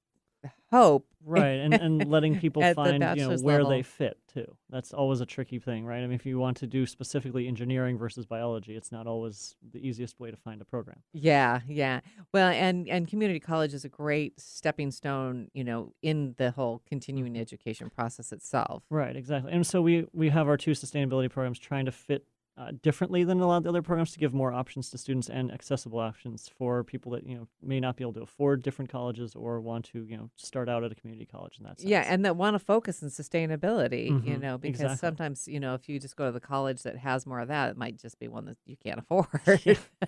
hope. 0.70 1.06
Right, 1.24 1.58
and, 1.60 1.74
and 1.74 2.08
letting 2.08 2.38
people 2.40 2.62
find 2.74 3.02
you 3.18 3.28
know 3.28 3.36
where 3.42 3.58
level. 3.58 3.70
they 3.70 3.82
fit 3.82 4.16
too. 4.32 4.46
That's 4.70 4.94
always 4.94 5.20
a 5.20 5.26
tricky 5.26 5.58
thing, 5.58 5.84
right? 5.84 5.98
I 5.98 6.02
mean, 6.02 6.12
if 6.12 6.24
you 6.24 6.38
want 6.38 6.56
to 6.58 6.66
do 6.66 6.86
specifically 6.86 7.46
engineering 7.48 7.98
versus 7.98 8.24
biology, 8.24 8.76
it's 8.76 8.90
not 8.92 9.06
always 9.06 9.56
the 9.72 9.78
easiest 9.86 10.18
way 10.20 10.30
to 10.30 10.36
find 10.36 10.60
a 10.62 10.64
program. 10.64 11.02
Yeah, 11.12 11.60
yeah. 11.68 12.00
Well, 12.32 12.48
and 12.48 12.88
and 12.88 13.06
community 13.08 13.40
college 13.40 13.74
is 13.74 13.84
a 13.84 13.88
great 13.88 14.40
stepping 14.40 14.90
stone, 14.90 15.48
you 15.52 15.64
know, 15.64 15.92
in 16.02 16.34
the 16.38 16.50
whole 16.52 16.82
continuing 16.86 17.32
Mm-hmm. 17.32 17.42
education 17.42 17.90
process 17.90 18.32
itself. 18.32 18.84
Right, 18.90 19.16
exactly. 19.16 19.52
And 19.52 19.66
so 19.66 19.82
we 19.82 20.06
we 20.12 20.28
have 20.30 20.48
our 20.48 20.56
two 20.56 20.70
sustainability 20.70 21.28
programs 21.30 21.58
trying 21.58 21.84
to 21.86 21.92
fit 21.92 22.24
uh, 22.58 22.72
differently 22.82 23.22
than 23.22 23.38
a 23.40 23.46
lot 23.46 23.58
of 23.58 23.62
the 23.62 23.68
other 23.68 23.82
programs 23.82 24.10
to 24.12 24.18
give 24.18 24.34
more 24.34 24.52
options 24.52 24.90
to 24.90 24.98
students 24.98 25.28
and 25.28 25.52
accessible 25.52 25.98
options 26.00 26.50
for 26.58 26.82
people 26.82 27.12
that 27.12 27.24
you 27.24 27.36
know 27.36 27.46
may 27.62 27.78
not 27.78 27.96
be 27.96 28.02
able 28.02 28.12
to 28.14 28.22
afford 28.22 28.62
different 28.62 28.90
colleges 28.90 29.34
or 29.36 29.60
want 29.60 29.84
to 29.84 30.04
you 30.04 30.16
know 30.16 30.28
start 30.36 30.68
out 30.68 30.82
at 30.82 30.90
a 30.90 30.94
community 30.94 31.24
college 31.24 31.58
in 31.58 31.64
that 31.64 31.78
sense. 31.78 31.88
Yeah, 31.88 32.04
and 32.06 32.24
that 32.24 32.36
want 32.36 32.54
to 32.54 32.58
focus 32.58 33.02
on 33.02 33.10
sustainability, 33.10 34.08
you 34.26 34.36
Mhm, 34.36 34.40
know, 34.40 34.58
because 34.58 34.80
exactly. 34.82 34.98
sometimes, 35.08 35.46
you 35.46 35.60
know, 35.60 35.74
if 35.74 35.88
you 35.88 36.00
just 36.00 36.16
go 36.16 36.26
to 36.26 36.32
the 36.32 36.40
college 36.40 36.82
that 36.82 36.96
has 36.98 37.26
more 37.26 37.40
of 37.40 37.48
that, 37.48 37.70
it 37.70 37.76
might 37.76 37.96
just 37.96 38.18
be 38.18 38.26
one 38.28 38.46
that 38.46 38.56
you 38.66 38.76
can't 38.76 38.98
afford. 39.08 39.28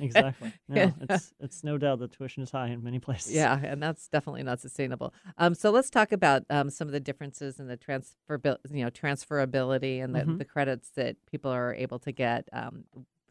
exactly. 0.01 0.53
No, 0.69 0.95
it's 1.01 1.33
it's 1.41 1.65
no 1.65 1.79
doubt 1.79 1.99
that 1.99 2.13
tuition 2.13 2.43
is 2.45 2.51
high 2.53 2.69
in 2.69 2.83
many 2.85 2.99
places. 3.01 3.33
Yeah, 3.33 3.59
and 3.63 3.83
that's 3.83 4.07
definitely 4.09 4.45
not 4.45 4.61
sustainable. 4.61 5.13
Um, 5.37 5.53
so 5.55 5.71
let's 5.71 5.91
talk 5.91 6.13
about 6.13 6.45
um, 6.49 6.71
some 6.71 6.87
of 6.87 6.93
the 6.93 7.01
differences 7.01 7.59
in 7.59 7.67
the 7.67 7.77
transferabil- 7.77 8.59
you 8.71 8.85
know, 8.85 8.91
transferability 8.91 10.03
and 10.03 10.15
the, 10.15 10.21
Mhm. 10.21 10.39
the 10.39 10.45
credits 10.45 10.91
that 10.91 11.17
people 11.27 11.51
are 11.51 11.75
able 11.75 11.99
to 12.01 12.13
get 12.13 12.40
um, 12.53 12.85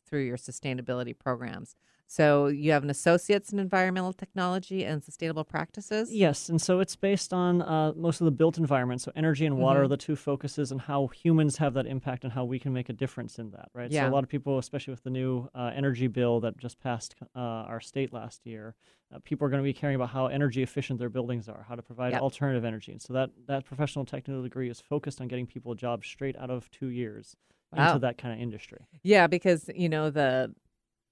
through 0.06 0.22
your 0.24 0.38
sustainability 0.38 1.18
programs. 1.18 1.76
So 2.12 2.48
you 2.48 2.72
have 2.72 2.82
an 2.82 2.90
associate's 2.90 3.54
in 3.54 3.60
environmental 3.60 4.14
technology 4.14 4.84
and 4.84 5.04
sustainable 5.04 5.44
practices. 5.44 6.12
Yes, 6.12 6.50
and 6.50 6.60
so 6.60 6.80
it's 6.80 6.96
based 6.96 7.34
on 7.34 7.62
uh, 7.62 7.94
most 7.96 8.20
of 8.20 8.26
the 8.26 8.32
built 8.32 8.58
environment. 8.58 9.02
So 9.02 9.12
energy 9.16 9.46
and 9.46 9.58
water 9.60 9.82
Mhm. 9.82 9.84
are 9.84 9.88
the 9.90 9.98
two 9.98 10.16
focuses, 10.16 10.72
and 10.72 10.82
how 10.82 11.06
humans 11.06 11.58
have 11.58 11.76
that 11.76 11.86
impact 11.86 12.24
and 12.24 12.34
how 12.34 12.46
we 12.46 12.58
can 12.58 12.74
make 12.74 12.90
a 12.90 12.94
difference 12.94 13.38
in 13.38 13.52
that. 13.52 13.70
Right. 13.76 13.92
Yeah. 13.92 14.06
So 14.06 14.10
a 14.10 14.14
lot 14.16 14.24
of 14.24 14.30
people, 14.32 14.58
especially 14.58 14.90
with 14.92 15.04
the 15.04 15.12
new 15.12 15.50
uh, 15.54 15.72
energy 15.76 16.08
bill 16.08 16.40
that 16.40 16.58
just 16.58 16.80
passed 16.80 17.14
uh, 17.36 17.40
our 17.40 17.80
state 17.80 18.12
last 18.12 18.44
year, 18.44 18.74
uh, 19.14 19.20
people 19.24 19.46
are 19.46 19.52
going 19.52 19.62
to 19.62 19.64
be 19.64 19.74
caring 19.74 19.96
about 19.96 20.10
how 20.10 20.26
energy 20.26 20.64
efficient 20.64 20.98
their 20.98 21.10
buildings 21.10 21.48
are, 21.48 21.64
how 21.70 21.76
to 21.76 21.84
provide 21.84 22.14
Yep. 22.14 22.22
alternative 22.24 22.66
energy. 22.66 22.92
And 22.92 23.02
so 23.04 23.14
that 23.14 23.30
that 23.46 23.66
professional 23.66 24.04
technical 24.06 24.42
degree 24.42 24.72
is 24.72 24.80
focused 24.82 25.22
on 25.22 25.28
getting 25.28 25.46
people 25.46 25.76
jobs 25.76 26.08
straight 26.08 26.36
out 26.38 26.50
of 26.50 26.72
two 26.72 26.88
years 26.88 27.36
Wow. 27.72 27.88
into 27.90 28.00
that 28.00 28.18
kind 28.18 28.34
of 28.34 28.40
industry. 28.42 28.80
Yeah, 29.04 29.28
because 29.28 29.70
you 29.76 29.90
know 29.90 30.10
the 30.10 30.54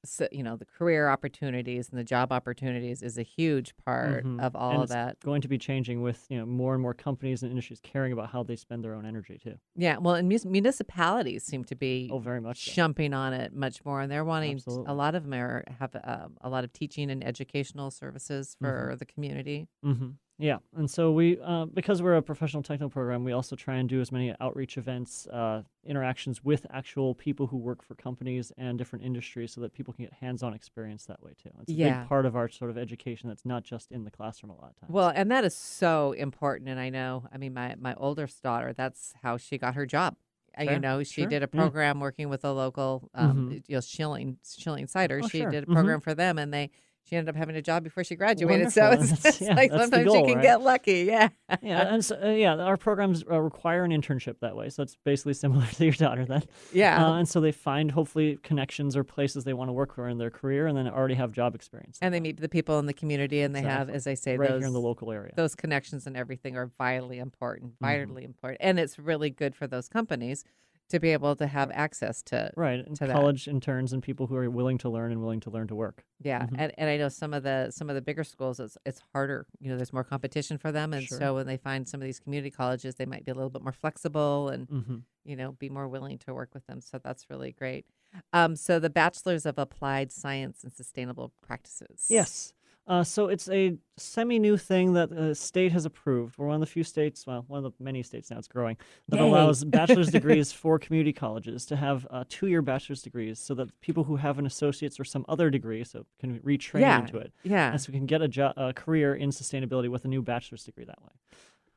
so, 0.06 0.28
you 0.32 0.42
know 0.44 0.56
the 0.56 0.66
career 0.66 1.10
opportunities 1.10 1.90
and 1.90 2.00
the 2.00 2.04
job 2.04 2.32
opportunities 2.32 3.02
is 3.02 3.18
a 3.18 3.24
huge 3.24 3.76
part 3.84 4.26
Mhm. 4.26 4.40
of 4.42 4.56
all 4.56 4.72
and 4.72 4.78
of 4.80 4.84
it's 4.86 4.94
that. 4.94 5.20
going 5.20 5.42
to 5.42 5.48
be 5.48 5.58
changing 5.58 6.02
with 6.02 6.26
you 6.30 6.38
know 6.38 6.46
more 6.46 6.74
and 6.74 6.82
more 6.82 6.94
companies 6.94 7.44
and 7.44 7.50
industries 7.52 7.80
caring 7.82 8.14
about 8.14 8.30
how 8.30 8.44
they 8.44 8.56
spend 8.56 8.84
their 8.84 8.94
own 8.94 9.06
energy 9.06 9.38
too. 9.38 9.56
Yeah, 9.76 9.98
well, 9.98 10.16
and 10.16 10.28
municipalities 10.28 11.44
seem 11.44 11.64
to 11.66 11.76
be 11.76 12.10
Oh, 12.12 12.20
very 12.20 12.40
much 12.42 12.66
so. 12.66 12.72
jumping 12.72 13.14
on 13.14 13.34
it 13.34 13.54
much 13.54 13.84
more, 13.86 14.02
and 14.02 14.12
they're 14.12 14.26
wanting. 14.26 14.56
Absolutely. 14.56 14.86
A 14.92 14.94
lot 14.96 15.14
of 15.16 15.24
them 15.24 15.34
are 15.34 15.64
have 15.80 15.96
um, 16.04 16.38
a 16.42 16.50
lot 16.50 16.64
of 16.64 16.72
teaching 16.74 17.12
and 17.12 17.24
educational 17.24 17.92
services 17.92 18.56
for 18.60 18.96
the 18.98 19.06
community. 19.06 19.68
hmm 19.84 20.12
Yeah, 20.40 20.58
and 20.76 20.90
so 20.90 21.12
we, 21.12 21.40
uh, 21.44 21.66
because 21.66 22.04
we're 22.04 22.16
a 22.16 22.22
professional 22.22 22.62
technical 22.62 22.92
program, 22.92 23.24
we 23.24 23.32
also 23.32 23.56
try 23.56 23.78
and 23.78 23.90
do 23.90 24.00
as 24.02 24.12
many 24.12 24.36
outreach 24.40 24.78
events, 24.78 25.26
uh, 25.28 25.64
interactions 25.84 26.44
with 26.44 26.68
actual 26.70 27.16
people 27.16 27.48
who 27.48 27.58
work 27.58 27.82
for 27.84 27.96
companies 27.96 28.52
and 28.56 28.78
different 28.78 29.04
industries, 29.04 29.52
so 29.52 29.62
that 29.62 29.74
people 29.74 29.96
can 29.96 30.06
get 30.06 30.14
hands-on 30.14 30.54
experience 30.54 31.06
that 31.08 31.24
way 31.24 31.32
too. 31.42 31.50
It's 31.62 31.72
a 31.72 31.74
Yeah. 31.74 32.02
big 32.02 32.08
part 32.08 32.28
of 32.28 32.36
our 32.36 32.50
sort 32.50 32.70
of 32.70 32.78
education 32.78 33.30
that's 33.30 33.46
not 33.46 33.64
just 33.64 33.92
in 33.92 34.04
the 34.04 34.12
classroom 34.12 34.52
a 34.52 34.56
lot 34.62 34.70
of 34.70 34.76
times. 34.80 34.92
Well, 34.94 35.10
and 35.16 35.32
that 35.32 35.44
is 35.44 35.56
so 35.56 36.12
important. 36.12 36.70
And 36.70 36.80
I 36.80 36.90
know, 36.90 37.28
I 37.34 37.38
mean, 37.40 37.54
my 37.56 37.74
my 37.80 37.96
oldest 37.96 38.44
daughter, 38.44 38.74
that's 38.74 39.16
how 39.24 39.38
she 39.38 39.58
got 39.58 39.74
her 39.74 39.88
job. 39.88 40.18
Uh, 40.60 40.64
You 40.64 40.80
know, 40.80 41.02
she 41.02 41.22
sure, 41.22 41.30
did 41.30 41.42
a 41.42 41.50
yeah. 41.52 41.60
program 41.62 42.00
working 42.00 42.30
with 42.30 42.46
a 42.46 42.52
local, 42.52 43.10
um, 43.16 43.50
Mhm. 43.50 43.64
you 43.68 43.76
know, 43.78 43.82
chilling 43.82 44.38
Schilling 44.44 44.86
Cider. 44.86 45.22
Oh, 45.24 45.28
she 45.28 45.40
sure, 45.40 45.50
did 45.50 45.64
a 45.64 45.68
mhm. 45.68 45.74
program 45.74 46.00
for 46.02 46.14
them, 46.14 46.38
and 46.38 46.54
they 46.54 46.70
she 47.08 47.16
ended 47.16 47.34
up 47.34 47.38
having 47.38 47.56
a 47.56 47.62
job 47.62 47.84
before 47.84 48.04
she 48.04 48.16
graduated. 48.16 48.72
So 48.72 48.92
it's, 48.92 49.12
it's 49.26 49.42
yeah, 49.42 49.56
like 49.56 49.72
sometimes 49.72 50.06
goal, 50.06 50.18
you 50.18 50.26
can 50.26 50.36
right? 50.36 50.42
get 50.44 50.62
lucky. 50.62 51.02
Yeah. 51.04 51.30
yeah, 51.62 51.94
and 51.94 52.04
so, 52.04 52.20
uh, 52.22 52.28
yeah, 52.30 52.56
our 52.56 52.78
programs 52.78 53.24
uh, 53.30 53.40
require 53.40 53.84
an 53.84 53.92
internship 53.92 54.40
that 54.42 54.56
way, 54.56 54.70
so 54.70 54.84
it's 54.84 54.98
basically 55.06 55.34
similar 55.34 55.66
to 55.74 55.84
your 55.86 55.94
daughter 55.94 56.26
then. 56.26 56.44
Yeah. 56.74 57.06
Uh, 57.06 57.14
and 57.16 57.28
so 57.28 57.40
they 57.40 57.52
find 57.52 57.92
hopefully 57.92 58.38
connections 58.44 58.98
or 58.98 59.04
places 59.04 59.44
they 59.44 59.54
want 59.54 59.70
to 59.70 59.74
work 59.74 59.94
for 59.96 60.10
in 60.10 60.18
their 60.18 60.30
career, 60.32 60.68
and 60.68 60.78
then 60.78 60.88
already 60.88 61.16
have 61.16 61.32
job 61.32 61.56
experience. 61.56 61.98
and 62.02 62.14
they 62.14 62.20
meet 62.20 62.40
the 62.42 62.50
people 62.50 62.80
in 62.80 62.86
the 62.86 62.94
community, 62.94 63.42
and 63.42 63.56
they 63.56 63.62
have, 63.62 63.90
as 63.90 64.08
I 64.08 64.14
say, 64.16 64.38
right 64.38 64.50
those 64.50 64.60
here 64.62 64.68
in 64.68 64.74
the 64.74 64.82
local 64.82 65.12
area. 65.12 65.34
those 65.36 65.56
connections 65.56 66.08
and 66.08 66.18
everything 66.18 66.58
are 66.58 66.70
vitally 66.78 67.20
important, 67.20 67.74
Mm-hmm. 67.74 67.86
vitally 67.86 68.24
important, 68.24 68.58
and 68.62 68.80
it's 68.80 69.00
really 69.00 69.30
good 69.30 69.56
for 69.56 69.68
those 69.68 69.88
companies 69.88 70.44
to 70.90 71.00
be 71.00 71.10
able 71.10 71.36
to 71.36 71.48
have 71.48 71.70
access 71.72 72.22
to 72.24 72.52
right, 72.56 72.86
and 72.86 72.96
to 72.98 73.06
that. 73.08 73.14
college 73.14 73.48
interns 73.48 73.94
and 73.94 74.02
people 74.02 74.28
who 74.28 74.36
are 74.36 74.50
willing 74.50 74.78
to 74.80 74.90
learn 74.90 75.12
and 75.12 75.22
willing 75.22 75.40
to 75.42 75.50
learn 75.50 75.68
to 75.68 75.76
work. 75.76 76.06
Yeah, 76.22 76.44
Mhm. 76.46 76.56
and, 76.58 76.74
and 76.78 76.90
I 76.90 76.98
know 76.98 77.10
some 77.10 77.34
of 77.34 77.44
the 77.44 77.72
some 77.72 77.90
of 77.90 77.96
the 77.96 78.02
bigger 78.02 78.24
schools 78.24 78.60
it's 78.60 78.78
it's 78.86 79.02
harder. 79.14 79.46
You 79.60 79.70
know, 79.70 79.76
there's 79.78 79.94
more 79.94 80.04
competition 80.04 80.58
for 80.58 80.72
them, 80.72 80.94
and 80.94 81.04
Sure. 81.08 81.18
so 81.20 81.36
when 81.36 81.48
they 81.48 81.58
find 81.58 81.88
some 81.88 82.02
of 82.02 82.06
these 82.06 82.20
community 82.20 82.52
colleges, 82.52 82.96
they 82.96 83.06
might 83.06 83.26
be 83.26 83.32
a 83.32 83.36
little 83.36 83.50
bit 83.50 83.62
more 83.62 83.74
flexible 83.74 84.50
and 84.50 84.68
hmm 84.68 84.98
you 85.26 85.36
know 85.36 85.52
be 85.52 85.70
more 85.70 85.88
willing 85.90 86.18
to 86.20 86.34
work 86.34 86.54
with 86.54 86.66
them. 86.68 86.80
So 86.82 87.00
that's 87.04 87.30
really 87.30 87.52
great. 87.52 87.86
Um, 88.32 88.56
so 88.56 88.80
the 88.80 88.90
bachelors 88.90 89.46
of 89.46 89.58
applied 89.58 90.12
science 90.12 90.64
and 90.64 90.72
sustainable 90.72 91.34
practices. 91.42 92.06
Yes. 92.10 92.54
Uh, 92.88 93.04
so 93.04 93.28
it's 93.28 93.50
a 93.50 93.76
semi-new 93.98 94.56
thing 94.56 94.94
that 94.94 95.10
the 95.10 95.36
state 95.36 95.74
has 95.74 95.86
approved. 95.86 96.38
We're 96.38 96.48
one 96.48 96.56
of 96.56 96.60
the 96.62 96.66
few 96.68 96.84
states, 96.86 97.28
well, 97.28 97.44
one 97.50 97.66
of 97.66 97.74
the 97.78 97.84
many 97.84 98.02
states 98.02 98.32
now. 98.32 98.38
It's 98.38 98.48
growing 98.48 98.78
that 99.10 99.20
Yay. 99.20 99.28
allows 99.28 99.66
bachelor's 99.66 100.08
degrees 100.20 100.54
for 100.54 100.80
community 100.80 101.12
colleges 101.12 101.66
to 101.66 101.76
have 101.76 102.08
uh, 102.12 102.24
two-year 102.30 102.62
bachelor's 102.62 103.02
degrees, 103.02 103.40
so 103.40 103.54
that 103.56 103.78
people 103.82 104.06
who 104.06 104.16
have 104.16 104.40
an 104.40 104.46
associate's 104.46 105.00
or 105.00 105.04
some 105.04 105.26
other 105.28 105.50
degree, 105.50 105.84
so 105.84 106.06
can 106.20 106.40
retrain 106.40 106.80
Yeah. 106.80 107.00
into 107.02 107.18
it, 107.18 107.34
Yeah. 107.44 107.72
and 107.72 107.82
so 107.82 107.92
we 107.92 107.98
can 108.00 108.06
get 108.08 108.22
a, 108.22 108.28
jo- 108.30 108.54
a 108.56 108.72
career 108.74 109.16
in 109.16 109.32
sustainability 109.32 109.90
with 109.90 110.06
a 110.06 110.08
new 110.08 110.22
bachelor's 110.22 110.64
degree 110.64 110.86
that 110.86 111.02
way. 111.04 111.10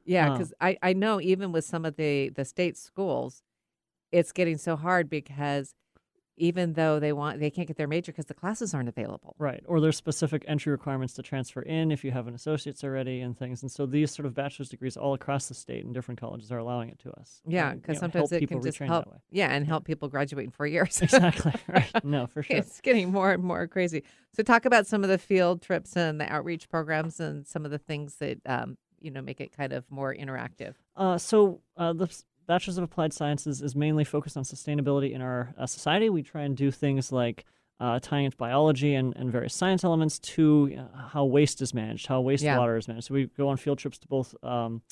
Yeah, 0.05 0.29
Um, 0.31 0.33
because 0.39 0.55
I, 0.61 0.79
I 0.81 0.93
know 0.93 1.21
even 1.21 1.51
with 1.51 1.65
some 1.65 1.85
of 1.85 1.97
the 1.97 2.29
the 2.31 2.45
state 2.45 2.77
schools, 2.77 3.43
it's 4.13 4.31
getting 4.33 4.59
so 4.59 4.77
hard 4.77 5.11
because 5.11 5.75
even 6.37 6.73
though 6.73 6.99
they 6.99 7.13
want 7.13 7.39
they 7.41 7.51
can't 7.51 7.69
get 7.69 7.77
their 7.77 7.87
major 7.87 8.13
because 8.13 8.27
the 8.27 8.35
classes 8.35 8.75
aren't 8.75 8.89
available. 8.89 9.35
Right. 9.39 9.63
Or 9.67 9.81
there's 9.81 9.97
specific 9.97 10.45
entry 10.49 10.73
requirements 10.73 11.15
to 11.15 11.23
transfer 11.23 11.63
in 11.63 11.91
if 11.93 12.05
you 12.05 12.11
have 12.13 12.27
an 12.27 12.35
associate's 12.35 12.83
already 12.83 13.21
and 13.21 13.37
things. 13.37 13.63
And 13.63 13.71
so 13.71 13.87
these 13.87 14.11
sort 14.11 14.27
of 14.27 14.35
bachelor's 14.35 14.69
degrees 14.69 14.97
all 14.97 15.15
across 15.15 15.49
the 15.49 15.55
state 15.55 15.85
and 15.85 15.93
different 15.93 16.21
colleges 16.21 16.51
are 16.51 16.59
allowing 16.59 16.89
it 16.89 16.99
to 17.01 17.11
us. 17.13 17.43
Yeah, 17.47 17.73
you 17.73 17.81
because 17.81 17.97
know, 17.97 18.01
sometimes 18.01 18.33
it 18.33 18.49
can 18.49 18.63
just 18.63 18.79
help. 18.79 19.05
that 19.05 19.13
way. 19.13 19.19
Yeah, 19.31 19.53
and 19.53 19.67
help 19.67 19.85
people 19.85 20.09
graduate 20.09 20.45
in 20.45 20.51
four 20.51 20.67
years. 20.67 21.01
Exactly. 21.11 21.53
Right. 21.69 21.91
No, 22.05 22.27
for 22.27 22.43
sure. 22.43 22.57
It's 22.57 22.81
getting 22.81 23.11
more 23.11 23.33
and 23.33 23.43
more 23.43 23.67
crazy. 23.67 24.05
So 24.33 24.43
talk 24.43 24.65
about 24.65 24.87
some 24.87 25.03
of 25.03 25.11
the 25.11 25.19
field 25.19 25.61
trips 25.61 25.97
and 25.97 26.21
the 26.21 26.33
outreach 26.33 26.69
programs 26.69 27.21
and 27.21 27.47
some 27.47 27.65
of 27.65 27.71
the 27.71 27.79
things 27.79 28.17
that 28.17 28.39
um, 28.47 28.79
you 29.01 29.11
know 29.11 29.21
make 29.23 29.41
it 29.41 29.55
kind 29.55 29.73
of 29.73 29.85
more 29.91 30.15
interactive. 30.15 30.75
Uh, 30.97 31.19
so 31.19 31.61
uh, 31.77 31.93
the 31.93 32.09
Bachelor's 32.51 32.79
of 32.79 32.83
Applied 32.83 33.13
Sciences 33.13 33.63
is 33.63 33.77
mainly 33.77 34.03
focused 34.03 34.37
on 34.37 34.43
sustainability 34.43 35.13
in 35.13 35.23
our 35.23 35.55
uh, 35.57 35.67
society. 35.67 36.11
We 36.11 36.25
try 36.25 36.43
and 36.43 36.57
do 36.57 36.73
things 36.73 37.13
like 37.13 37.45
uh, 37.79 38.01
tying 38.03 38.25
into 38.25 38.37
biology 38.37 38.97
and, 38.97 39.15
and 39.17 39.31
various 39.31 39.55
science 39.55 39.85
elements 39.85 40.19
to 40.19 40.77
uh, 40.77 41.09
how 41.11 41.27
waste 41.27 41.63
is 41.63 41.73
managed, 41.73 42.09
how 42.09 42.21
wastewater 42.21 42.77
is 42.77 42.89
managed. 42.89 43.07
So 43.07 43.15
we 43.15 43.27
go 43.27 43.51
on 43.51 43.57
field 43.57 43.79
trips 43.79 43.99
to 43.99 44.09
both 44.09 44.35
um, 44.43 44.83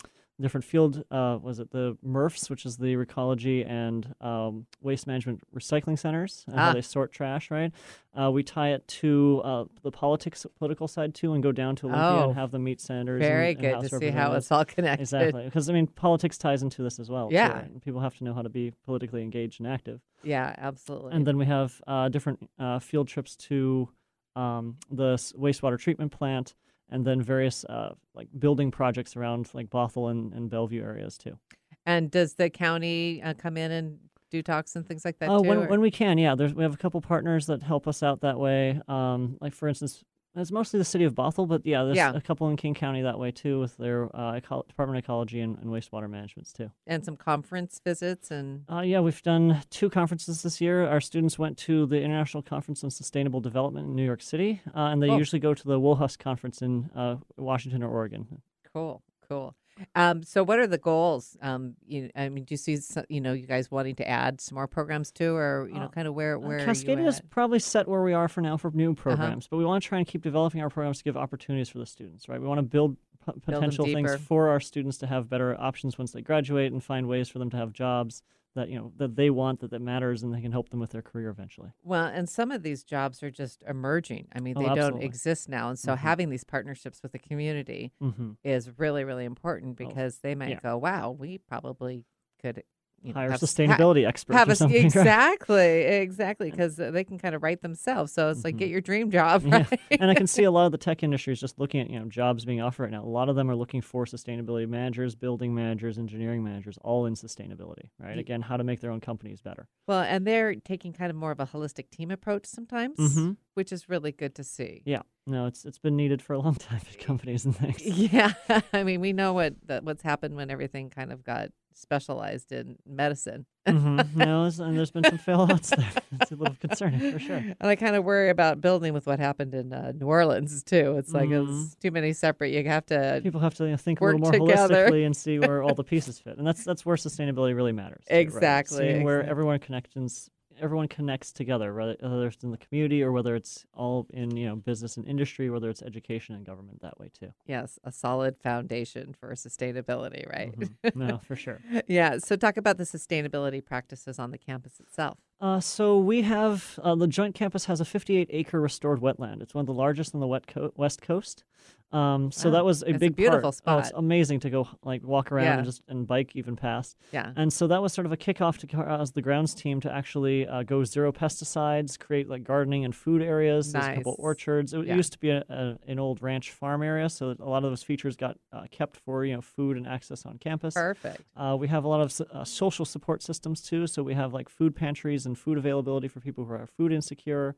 different 0.40 0.64
field, 0.64 1.04
uh, 1.10 1.38
was 1.42 1.58
it 1.58 1.70
the 1.72 1.96
MRFs, 2.06 2.48
which 2.48 2.64
is 2.64 2.76
the 2.76 2.94
Recology 2.94 3.68
and 3.68 4.14
um, 4.20 4.66
Waste 4.80 5.06
Management 5.06 5.40
Recycling 5.54 5.98
Centers, 5.98 6.44
and 6.46 6.56
Ah. 6.56 6.66
how 6.66 6.72
they 6.74 6.80
sort 6.80 7.12
trash, 7.12 7.50
right? 7.50 7.72
Uh, 8.14 8.30
we 8.30 8.42
tie 8.42 8.70
it 8.72 8.86
to 8.88 9.40
uh, 9.44 9.64
the 9.82 9.90
politics, 9.90 10.46
political 10.58 10.86
side 10.88 11.14
too, 11.14 11.32
and 11.34 11.42
go 11.42 11.50
down 11.52 11.74
to 11.76 11.86
Olympia 11.86 12.04
Oh, 12.24 12.28
and 12.28 12.34
have 12.38 12.50
them 12.52 12.64
meet 12.64 12.80
senators. 12.80 13.20
Very 13.20 13.48
and, 13.50 13.58
and 13.58 13.60
good 13.60 13.74
House 13.82 13.90
to 13.90 13.98
see 13.98 14.10
how 14.10 14.32
it's 14.34 14.50
all 14.52 14.64
connected. 14.64 15.02
Exactly, 15.02 15.44
because 15.44 15.68
I 15.68 15.72
mean, 15.72 15.86
politics 15.88 16.38
ties 16.38 16.62
into 16.62 16.82
this 16.82 16.98
as 16.98 17.10
well. 17.10 17.28
too, 17.28 17.34
Yeah. 17.34 17.52
right? 17.52 17.84
People 17.84 18.00
have 18.00 18.16
to 18.18 18.24
know 18.24 18.34
how 18.34 18.42
to 18.42 18.48
be 18.48 18.72
politically 18.84 19.22
engaged 19.22 19.60
and 19.60 19.68
active. 19.68 20.00
Yeah, 20.22 20.54
absolutely. 20.58 21.12
And 21.12 21.26
then 21.26 21.36
we 21.36 21.46
have 21.46 21.80
uh, 21.86 22.08
different 22.08 22.48
uh, 22.58 22.78
field 22.80 23.08
trips 23.08 23.36
to 23.36 23.88
um, 24.36 24.76
the 24.90 25.14
wastewater 25.36 25.78
treatment 25.78 26.12
plant, 26.12 26.54
and 26.90 27.04
then 27.04 27.20
various 27.22 27.64
uh, 27.64 27.94
like 28.14 28.28
building 28.38 28.70
projects 28.70 29.16
around 29.16 29.48
like 29.54 29.68
Bothell 29.70 30.10
and, 30.10 30.32
and 30.32 30.48
Bellevue 30.50 30.82
areas 30.82 31.18
too. 31.18 31.38
And 31.86 32.10
does 32.10 32.34
the 32.34 32.50
county 32.50 33.22
uh, 33.22 33.34
come 33.34 33.56
in 33.56 33.70
and 33.70 33.98
do 34.30 34.42
talks 34.42 34.76
and 34.76 34.86
things 34.86 35.04
like 35.04 35.18
that 35.20 35.30
Uh, 35.30 35.38
too? 35.40 35.48
when, 35.48 35.58
or- 35.58 35.68
when 35.68 35.80
we 35.80 35.90
can, 35.90 36.18
yeah. 36.18 36.34
There's 36.34 36.54
we 36.54 36.62
have 36.62 36.74
a 36.74 36.78
couple 36.78 37.00
partners 37.00 37.46
that 37.46 37.62
help 37.62 37.88
us 37.88 38.02
out 38.02 38.20
that 38.20 38.38
way. 38.38 38.80
Um, 38.88 39.38
like 39.40 39.54
for 39.54 39.68
instance, 39.68 40.02
it's 40.40 40.52
mostly 40.52 40.78
the 40.78 40.84
city 40.84 41.04
of 41.04 41.14
Bothell, 41.14 41.46
but 41.48 41.64
yeah, 41.66 41.84
there's 41.84 41.96
Yeah. 41.96 42.12
a 42.14 42.20
couple 42.20 42.48
in 42.48 42.56
King 42.56 42.74
County 42.74 43.02
that 43.02 43.18
way 43.18 43.30
too, 43.30 43.60
with 43.60 43.76
their 43.76 44.14
uh, 44.16 44.36
eco- 44.36 44.64
Department 44.68 44.98
of 44.98 45.04
Ecology 45.04 45.40
and, 45.40 45.58
and 45.58 45.66
wastewater 45.70 46.08
managements 46.08 46.52
too. 46.52 46.70
and 46.86 47.04
some 47.04 47.16
conference 47.16 47.80
visits 47.84 48.30
and 48.30 48.64
Uh, 48.70 48.80
yeah, 48.80 49.00
we've 49.00 49.22
done 49.22 49.62
two 49.70 49.90
conferences 49.90 50.42
this 50.42 50.60
year. 50.60 50.86
Our 50.88 51.00
students 51.00 51.38
went 51.38 51.58
to 51.58 51.86
the 51.86 52.00
International 52.02 52.42
Conference 52.42 52.82
on 52.84 52.90
Sustainable 52.90 53.40
Development 53.40 53.88
in 53.88 53.94
New 53.96 54.04
York 54.04 54.22
City, 54.22 54.60
uh, 54.74 54.88
and 54.92 55.02
they 55.02 55.08
Cool. 55.08 55.18
usually 55.18 55.40
go 55.40 55.54
to 55.54 55.64
the 55.66 55.78
Woolhus 55.80 56.18
Conference 56.18 56.62
in 56.62 56.90
uh, 56.94 57.16
Washington 57.36 57.82
or 57.82 57.90
Oregon. 57.90 58.40
cool, 58.72 59.02
cool. 59.28 59.54
Um, 59.94 60.22
so 60.22 60.42
what 60.42 60.58
are 60.58 60.66
the 60.66 60.78
goals? 60.78 61.36
Um, 61.40 61.74
you, 61.86 62.10
I 62.16 62.28
mean, 62.28 62.44
do 62.44 62.54
you 62.54 62.56
see, 62.56 62.78
you 63.08 63.20
know, 63.20 63.32
you 63.32 63.46
guys 63.46 63.70
wanting 63.70 63.94
to 63.96 64.08
add 64.08 64.40
some 64.40 64.56
more 64.56 64.66
programs 64.66 65.10
too, 65.12 65.34
or 65.34 65.68
you 65.68 65.74
know, 65.74 65.86
Uh, 65.86 65.88
kind 65.88 66.08
of 66.08 66.14
where 66.14 66.36
Uh, 66.36 66.40
where 66.40 66.58
you 66.60 66.66
Cascadia 66.66 67.06
is? 67.06 67.16
Uh-huh. 67.18 67.26
probably 67.30 67.58
set 67.58 67.88
where 67.88 68.02
we 68.02 68.12
are 68.12 68.28
for 68.28 68.40
now 68.40 68.56
for 68.56 68.70
new 68.70 68.94
programs, 68.94 69.46
but 69.48 69.56
we 69.56 69.64
want 69.64 69.82
to 69.82 69.88
try 69.88 69.98
and 69.98 70.06
keep 70.06 70.22
developing 70.22 70.60
our 70.62 70.70
programs 70.70 70.98
to 70.98 71.04
give 71.04 71.16
opportunities 71.16 71.68
for 71.68 71.78
the 71.78 71.86
students, 71.86 72.28
right? 72.28 72.40
We 72.40 72.46
want 72.48 72.58
to 72.58 72.62
build 72.62 72.96
p- 73.26 73.32
potential 73.40 73.84
things 73.86 74.16
for 74.16 74.48
our 74.48 74.60
students 74.60 74.98
to 74.98 75.06
have 75.06 75.28
better 75.28 75.58
options 75.60 75.98
once 75.98 76.12
they 76.12 76.22
graduate 76.22 76.72
and 76.72 76.82
find 76.82 77.06
ways 77.08 77.28
for 77.28 77.38
them 77.38 77.50
to 77.50 77.56
have 77.56 77.72
jobs 77.72 78.22
that 78.58 78.68
you 78.68 78.78
know 78.78 78.92
that 78.96 79.16
they 79.16 79.30
want 79.30 79.60
that 79.60 79.70
that 79.70 79.80
matters 79.80 80.22
and 80.22 80.34
they 80.34 80.40
can 80.40 80.52
help 80.52 80.68
them 80.70 80.80
with 80.80 80.90
their 80.90 81.02
career 81.02 81.30
eventually. 81.30 81.70
Well, 81.82 82.06
and 82.06 82.28
some 82.28 82.50
of 82.50 82.62
these 82.62 82.84
jobs 82.84 83.22
are 83.22 83.30
just 83.30 83.62
emerging. 83.66 84.28
I 84.34 84.40
mean, 84.40 84.56
Oh, 84.56 84.60
they 84.60 84.70
don't 84.70 85.00
exist 85.02 85.48
now, 85.48 85.68
and 85.70 85.78
so 85.78 85.94
Mhm. 85.94 85.98
having 86.00 86.28
these 86.30 86.44
partnerships 86.44 87.02
with 87.02 87.12
the 87.12 87.18
community 87.18 87.92
hmm 88.00 88.32
is 88.44 88.78
really, 88.78 89.04
really 89.04 89.24
important 89.24 89.76
Oh, 89.80 89.88
because 89.88 90.18
they 90.20 90.34
might 90.34 90.50
yeah. 90.50 90.60
go, 90.60 90.76
"Wow, 90.76 91.10
we 91.12 91.38
probably 91.38 92.04
could." 92.40 92.62
You 93.02 93.12
know, 93.12 93.20
Hire 93.20 93.30
have 93.30 93.40
s- 93.42 93.56
ha- 93.56 93.62
sustainability 93.62 94.06
experts 94.06 94.36
have 94.36 94.48
a, 94.48 94.56
something. 94.56 94.76
right? 94.82 94.84
exactly 94.84 95.82
exactly 95.82 96.50
because 96.50 96.76
they 96.76 97.04
can 97.04 97.18
kind 97.18 97.34
of 97.34 97.42
write 97.42 97.62
themselves 97.62 98.12
so 98.12 98.30
it's 98.30 98.44
like 98.44 98.56
get 98.56 98.68
your 98.68 98.80
dream 98.80 99.10
job 99.10 99.42
Mm-hmm. 99.42 99.52
Yeah, 99.52 99.66
right 99.70 99.80
and 100.00 100.10
I 100.10 100.14
can 100.14 100.26
see 100.26 100.42
a 100.44 100.50
lot 100.50 100.66
of 100.66 100.72
the 100.76 100.78
tech 100.78 101.02
industries 101.02 101.38
just 101.40 101.58
looking 101.58 101.80
at 101.80 101.90
you 101.90 101.98
know 101.98 102.06
jobs 102.06 102.44
being 102.44 102.60
offered 102.60 102.84
right 102.84 102.92
now. 102.92 103.04
A 103.04 103.06
lot 103.06 103.28
of 103.28 103.36
them 103.36 103.50
are 103.50 103.54
looking 103.56 103.80
for 103.82 104.04
sustainability 104.04 104.68
managers, 104.68 105.14
building 105.14 105.54
managers, 105.54 105.98
engineering 105.98 106.42
managers, 106.42 106.76
all 106.82 107.06
in 107.06 107.14
sustainability. 107.14 107.90
Right? 108.00 108.18
Again, 108.18 108.42
how 108.42 108.56
to 108.56 108.64
make 108.64 108.80
their 108.80 108.90
own 108.90 109.00
companies 109.00 109.40
better. 109.40 109.68
well 109.86 110.00
and 110.00 110.26
they're 110.26 110.54
taking 110.56 110.92
kind 110.92 111.10
of 111.10 111.16
more 111.16 111.30
of 111.30 111.40
a 111.40 111.46
holistic 111.46 111.90
team 111.90 112.10
approach 112.10 112.46
sometimes 112.46 112.98
Mhm. 112.98 113.36
which 113.54 113.72
is 113.72 113.88
really 113.88 114.12
good 114.12 114.34
to 114.34 114.44
see 114.44 114.82
Yeah, 114.84 115.02
no, 115.26 115.46
it's 115.46 115.64
it's 115.64 115.78
been 115.78 115.96
needed 115.96 116.20
for 116.22 116.32
a 116.32 116.38
long 116.40 116.54
time 116.68 116.80
at 116.90 116.98
companies 116.98 117.44
and 117.44 117.56
things. 117.56 117.80
yeah 117.84 118.32
i 118.72 118.82
mean 118.82 119.00
we 119.00 119.12
know 119.12 119.32
what 119.32 119.54
that 119.66 119.84
what's 119.84 120.02
happened 120.02 120.34
when 120.34 120.50
everything 120.50 120.90
kind 120.90 121.12
of 121.12 121.22
got 121.22 121.48
specialized 121.78 122.52
in 122.52 122.76
medicine 122.86 123.46
hmm 123.66 124.00
No, 124.16 124.44
and 124.44 124.78
there's 124.78 124.90
been 124.90 125.04
some 125.04 125.18
failouts 125.18 125.76
there. 125.76 125.90
It's 126.20 126.32
a 126.32 126.36
little 126.36 126.56
concerning 126.60 127.00
for 127.12 127.18
sure. 127.18 127.36
and 127.36 127.56
i 127.70 127.76
kind 127.76 127.94
of 127.96 128.04
worry 128.04 128.30
about 128.30 128.60
building 128.60 128.92
with 128.94 129.06
what 129.06 129.18
happened 129.20 129.54
in 129.54 129.72
uh, 129.72 129.92
new 129.94 130.06
orleans 130.06 130.62
too 130.62 130.96
it's 130.98 131.12
like 131.12 131.30
it's 131.30 131.74
too 131.76 131.90
many 131.90 132.12
separate 132.12 132.50
you 132.52 132.64
have 132.68 132.86
to 132.86 133.20
People 133.22 133.40
have 133.40 133.54
to 133.56 133.64
you 133.64 133.70
know, 133.72 133.76
think 133.76 134.00
a 134.00 134.04
little 134.04 134.20
more 134.20 134.32
together. 134.32 134.86
holistically 134.90 135.04
and 135.06 135.16
see 135.16 135.38
where 135.38 135.62
all 135.62 135.74
the 135.74 135.84
pieces 135.94 136.18
fit, 136.18 136.38
and 136.38 136.46
that's 136.46 136.64
that's 136.64 136.84
where 136.86 136.96
sustainability 136.96 137.54
really 137.54 137.72
matters. 137.72 138.04
too, 138.08 138.14
right? 138.14 138.20
Exactly, 138.20 138.78
Seeing 138.78 139.02
where 139.02 139.22
everyone 139.24 139.58
connections 139.58 140.30
everyone 140.60 140.88
connects 140.88 141.32
together, 141.32 141.72
whether 141.74 141.96
whether 142.00 142.26
it's 142.26 142.42
in 142.42 142.50
the 142.50 142.56
community 142.58 143.02
or 143.02 143.12
whether 143.12 143.34
it's 143.34 143.64
all 143.74 144.06
in 144.10 144.36
you 144.36 144.46
know 144.46 144.56
business 144.56 144.96
and 144.96 145.06
industry, 145.06 145.50
whether 145.50 145.70
it's 145.70 145.82
education 145.82 146.34
and 146.34 146.44
government 146.44 146.80
that 146.82 146.98
way 146.98 147.10
too. 147.18 147.32
Yes, 147.46 147.78
a 147.84 147.92
solid 147.92 148.36
foundation 148.38 149.14
for 149.18 149.30
sustainability, 149.34 150.28
right? 150.32 150.58
Mhm. 150.58 150.94
no, 150.94 151.18
for 151.18 151.36
sure. 151.36 151.60
yeah. 151.86 152.18
So, 152.18 152.36
talk 152.36 152.56
about 152.56 152.76
the 152.78 152.84
sustainability 152.84 153.64
practices 153.64 154.18
on 154.18 154.30
the 154.30 154.38
campus 154.38 154.80
itself. 154.80 155.18
Uh, 155.40 155.60
so 155.60 155.96
we 155.98 156.22
have 156.22 156.78
uh, 156.82 156.94
the 156.96 157.06
joint 157.06 157.34
campus 157.34 157.66
has 157.66 157.80
a 157.80 157.84
58 157.84 158.28
acre 158.32 158.60
restored 158.60 159.00
wetland. 159.00 159.40
It's 159.40 159.54
one 159.54 159.62
of 159.62 159.66
the 159.66 159.72
largest 159.72 160.14
on 160.14 160.20
the 160.20 160.26
wet 160.26 160.48
co- 160.48 160.72
west 160.74 161.00
coast. 161.00 161.44
Um, 161.90 162.30
so 162.30 162.48
Oh, 162.48 162.52
that 162.52 162.64
was 162.66 162.82
a 162.82 162.88
it's 162.88 162.96
a 162.96 162.98
big 162.98 163.16
beautiful 163.16 163.50
part. 163.50 163.62
Oh, 163.66 163.78
it's 163.78 163.92
amazing 163.94 164.40
to 164.40 164.50
go 164.50 164.68
like 164.84 165.02
walk 165.02 165.32
around 165.32 165.44
Yeah. 165.44 165.56
and 165.56 165.64
just 165.64 165.80
and 165.88 166.06
bike 166.06 166.36
even 166.36 166.54
past. 166.54 166.98
Yeah. 167.12 167.32
And 167.34 167.50
so 167.50 167.66
that 167.66 167.80
was 167.80 167.94
sort 167.94 168.04
of 168.04 168.12
a 168.12 168.16
kickoff 168.16 168.58
to 168.58 168.66
cause 168.66 169.12
the 169.12 169.22
grounds 169.22 169.54
team 169.54 169.80
to 169.80 169.90
actually 169.92 170.46
uh, 170.46 170.64
go 170.64 170.84
zero 170.84 171.12
pesticides, 171.12 171.98
create 171.98 172.28
like 172.28 172.44
gardening 172.44 172.84
and 172.84 172.94
food 172.94 173.22
areas. 173.22 173.72
There's 173.72 173.86
a 173.86 173.94
couple 173.94 174.16
orchards. 174.18 174.74
It 174.74 174.86
Yeah. 174.86 174.96
used 174.96 175.12
to 175.12 175.18
be 175.18 175.30
a, 175.30 175.42
a, 175.48 175.78
an 175.90 175.98
old 175.98 176.20
ranch 176.20 176.50
farm 176.52 176.82
area, 176.82 177.08
so 177.08 177.34
a 177.40 177.48
lot 177.48 177.64
of 177.64 177.70
those 177.70 177.82
features 177.82 178.16
got 178.16 178.36
uh, 178.52 178.64
kept 178.70 178.96
for 178.98 179.24
you 179.24 179.34
know 179.34 179.40
food 179.40 179.78
and 179.78 179.86
access 179.86 180.26
on 180.26 180.36
campus. 180.38 180.74
Perfect. 180.74 181.22
Uh, 181.36 181.56
we 181.58 181.68
have 181.68 181.84
a 181.84 181.88
lot 181.88 182.00
of 182.02 182.20
uh, 182.32 182.44
social 182.44 182.84
support 182.84 183.22
systems 183.22 183.62
too. 183.62 183.86
So 183.86 184.02
we 184.02 184.12
have 184.14 184.34
like 184.34 184.50
food 184.50 184.76
pantries 184.76 185.24
and 185.24 185.38
food 185.38 185.56
availability 185.56 186.08
for 186.08 186.20
people 186.20 186.44
who 186.44 186.52
are 186.52 186.66
food 186.66 186.92
insecure. 186.92 187.56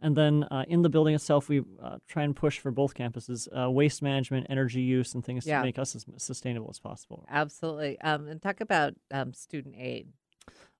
And 0.00 0.16
then 0.16 0.44
uh, 0.44 0.64
in 0.68 0.82
the 0.82 0.88
building 0.88 1.14
itself, 1.14 1.48
we 1.48 1.62
uh, 1.82 1.98
try 2.06 2.22
and 2.22 2.34
push 2.34 2.58
for 2.58 2.70
both 2.70 2.94
campuses 2.94 3.48
uh, 3.58 3.70
waste 3.70 4.02
management, 4.02 4.46
energy 4.50 4.82
use, 4.82 5.14
and 5.14 5.24
things 5.24 5.46
Yeah. 5.46 5.58
to 5.58 5.64
make 5.64 5.78
us 5.78 5.94
as 5.96 6.04
sustainable 6.18 6.68
as 6.70 6.78
possible. 6.78 7.24
Absolutely. 7.30 8.00
Um, 8.00 8.28
and 8.28 8.40
talk 8.42 8.60
about 8.60 8.94
um, 9.10 9.32
student 9.32 9.74
aid. 9.78 10.08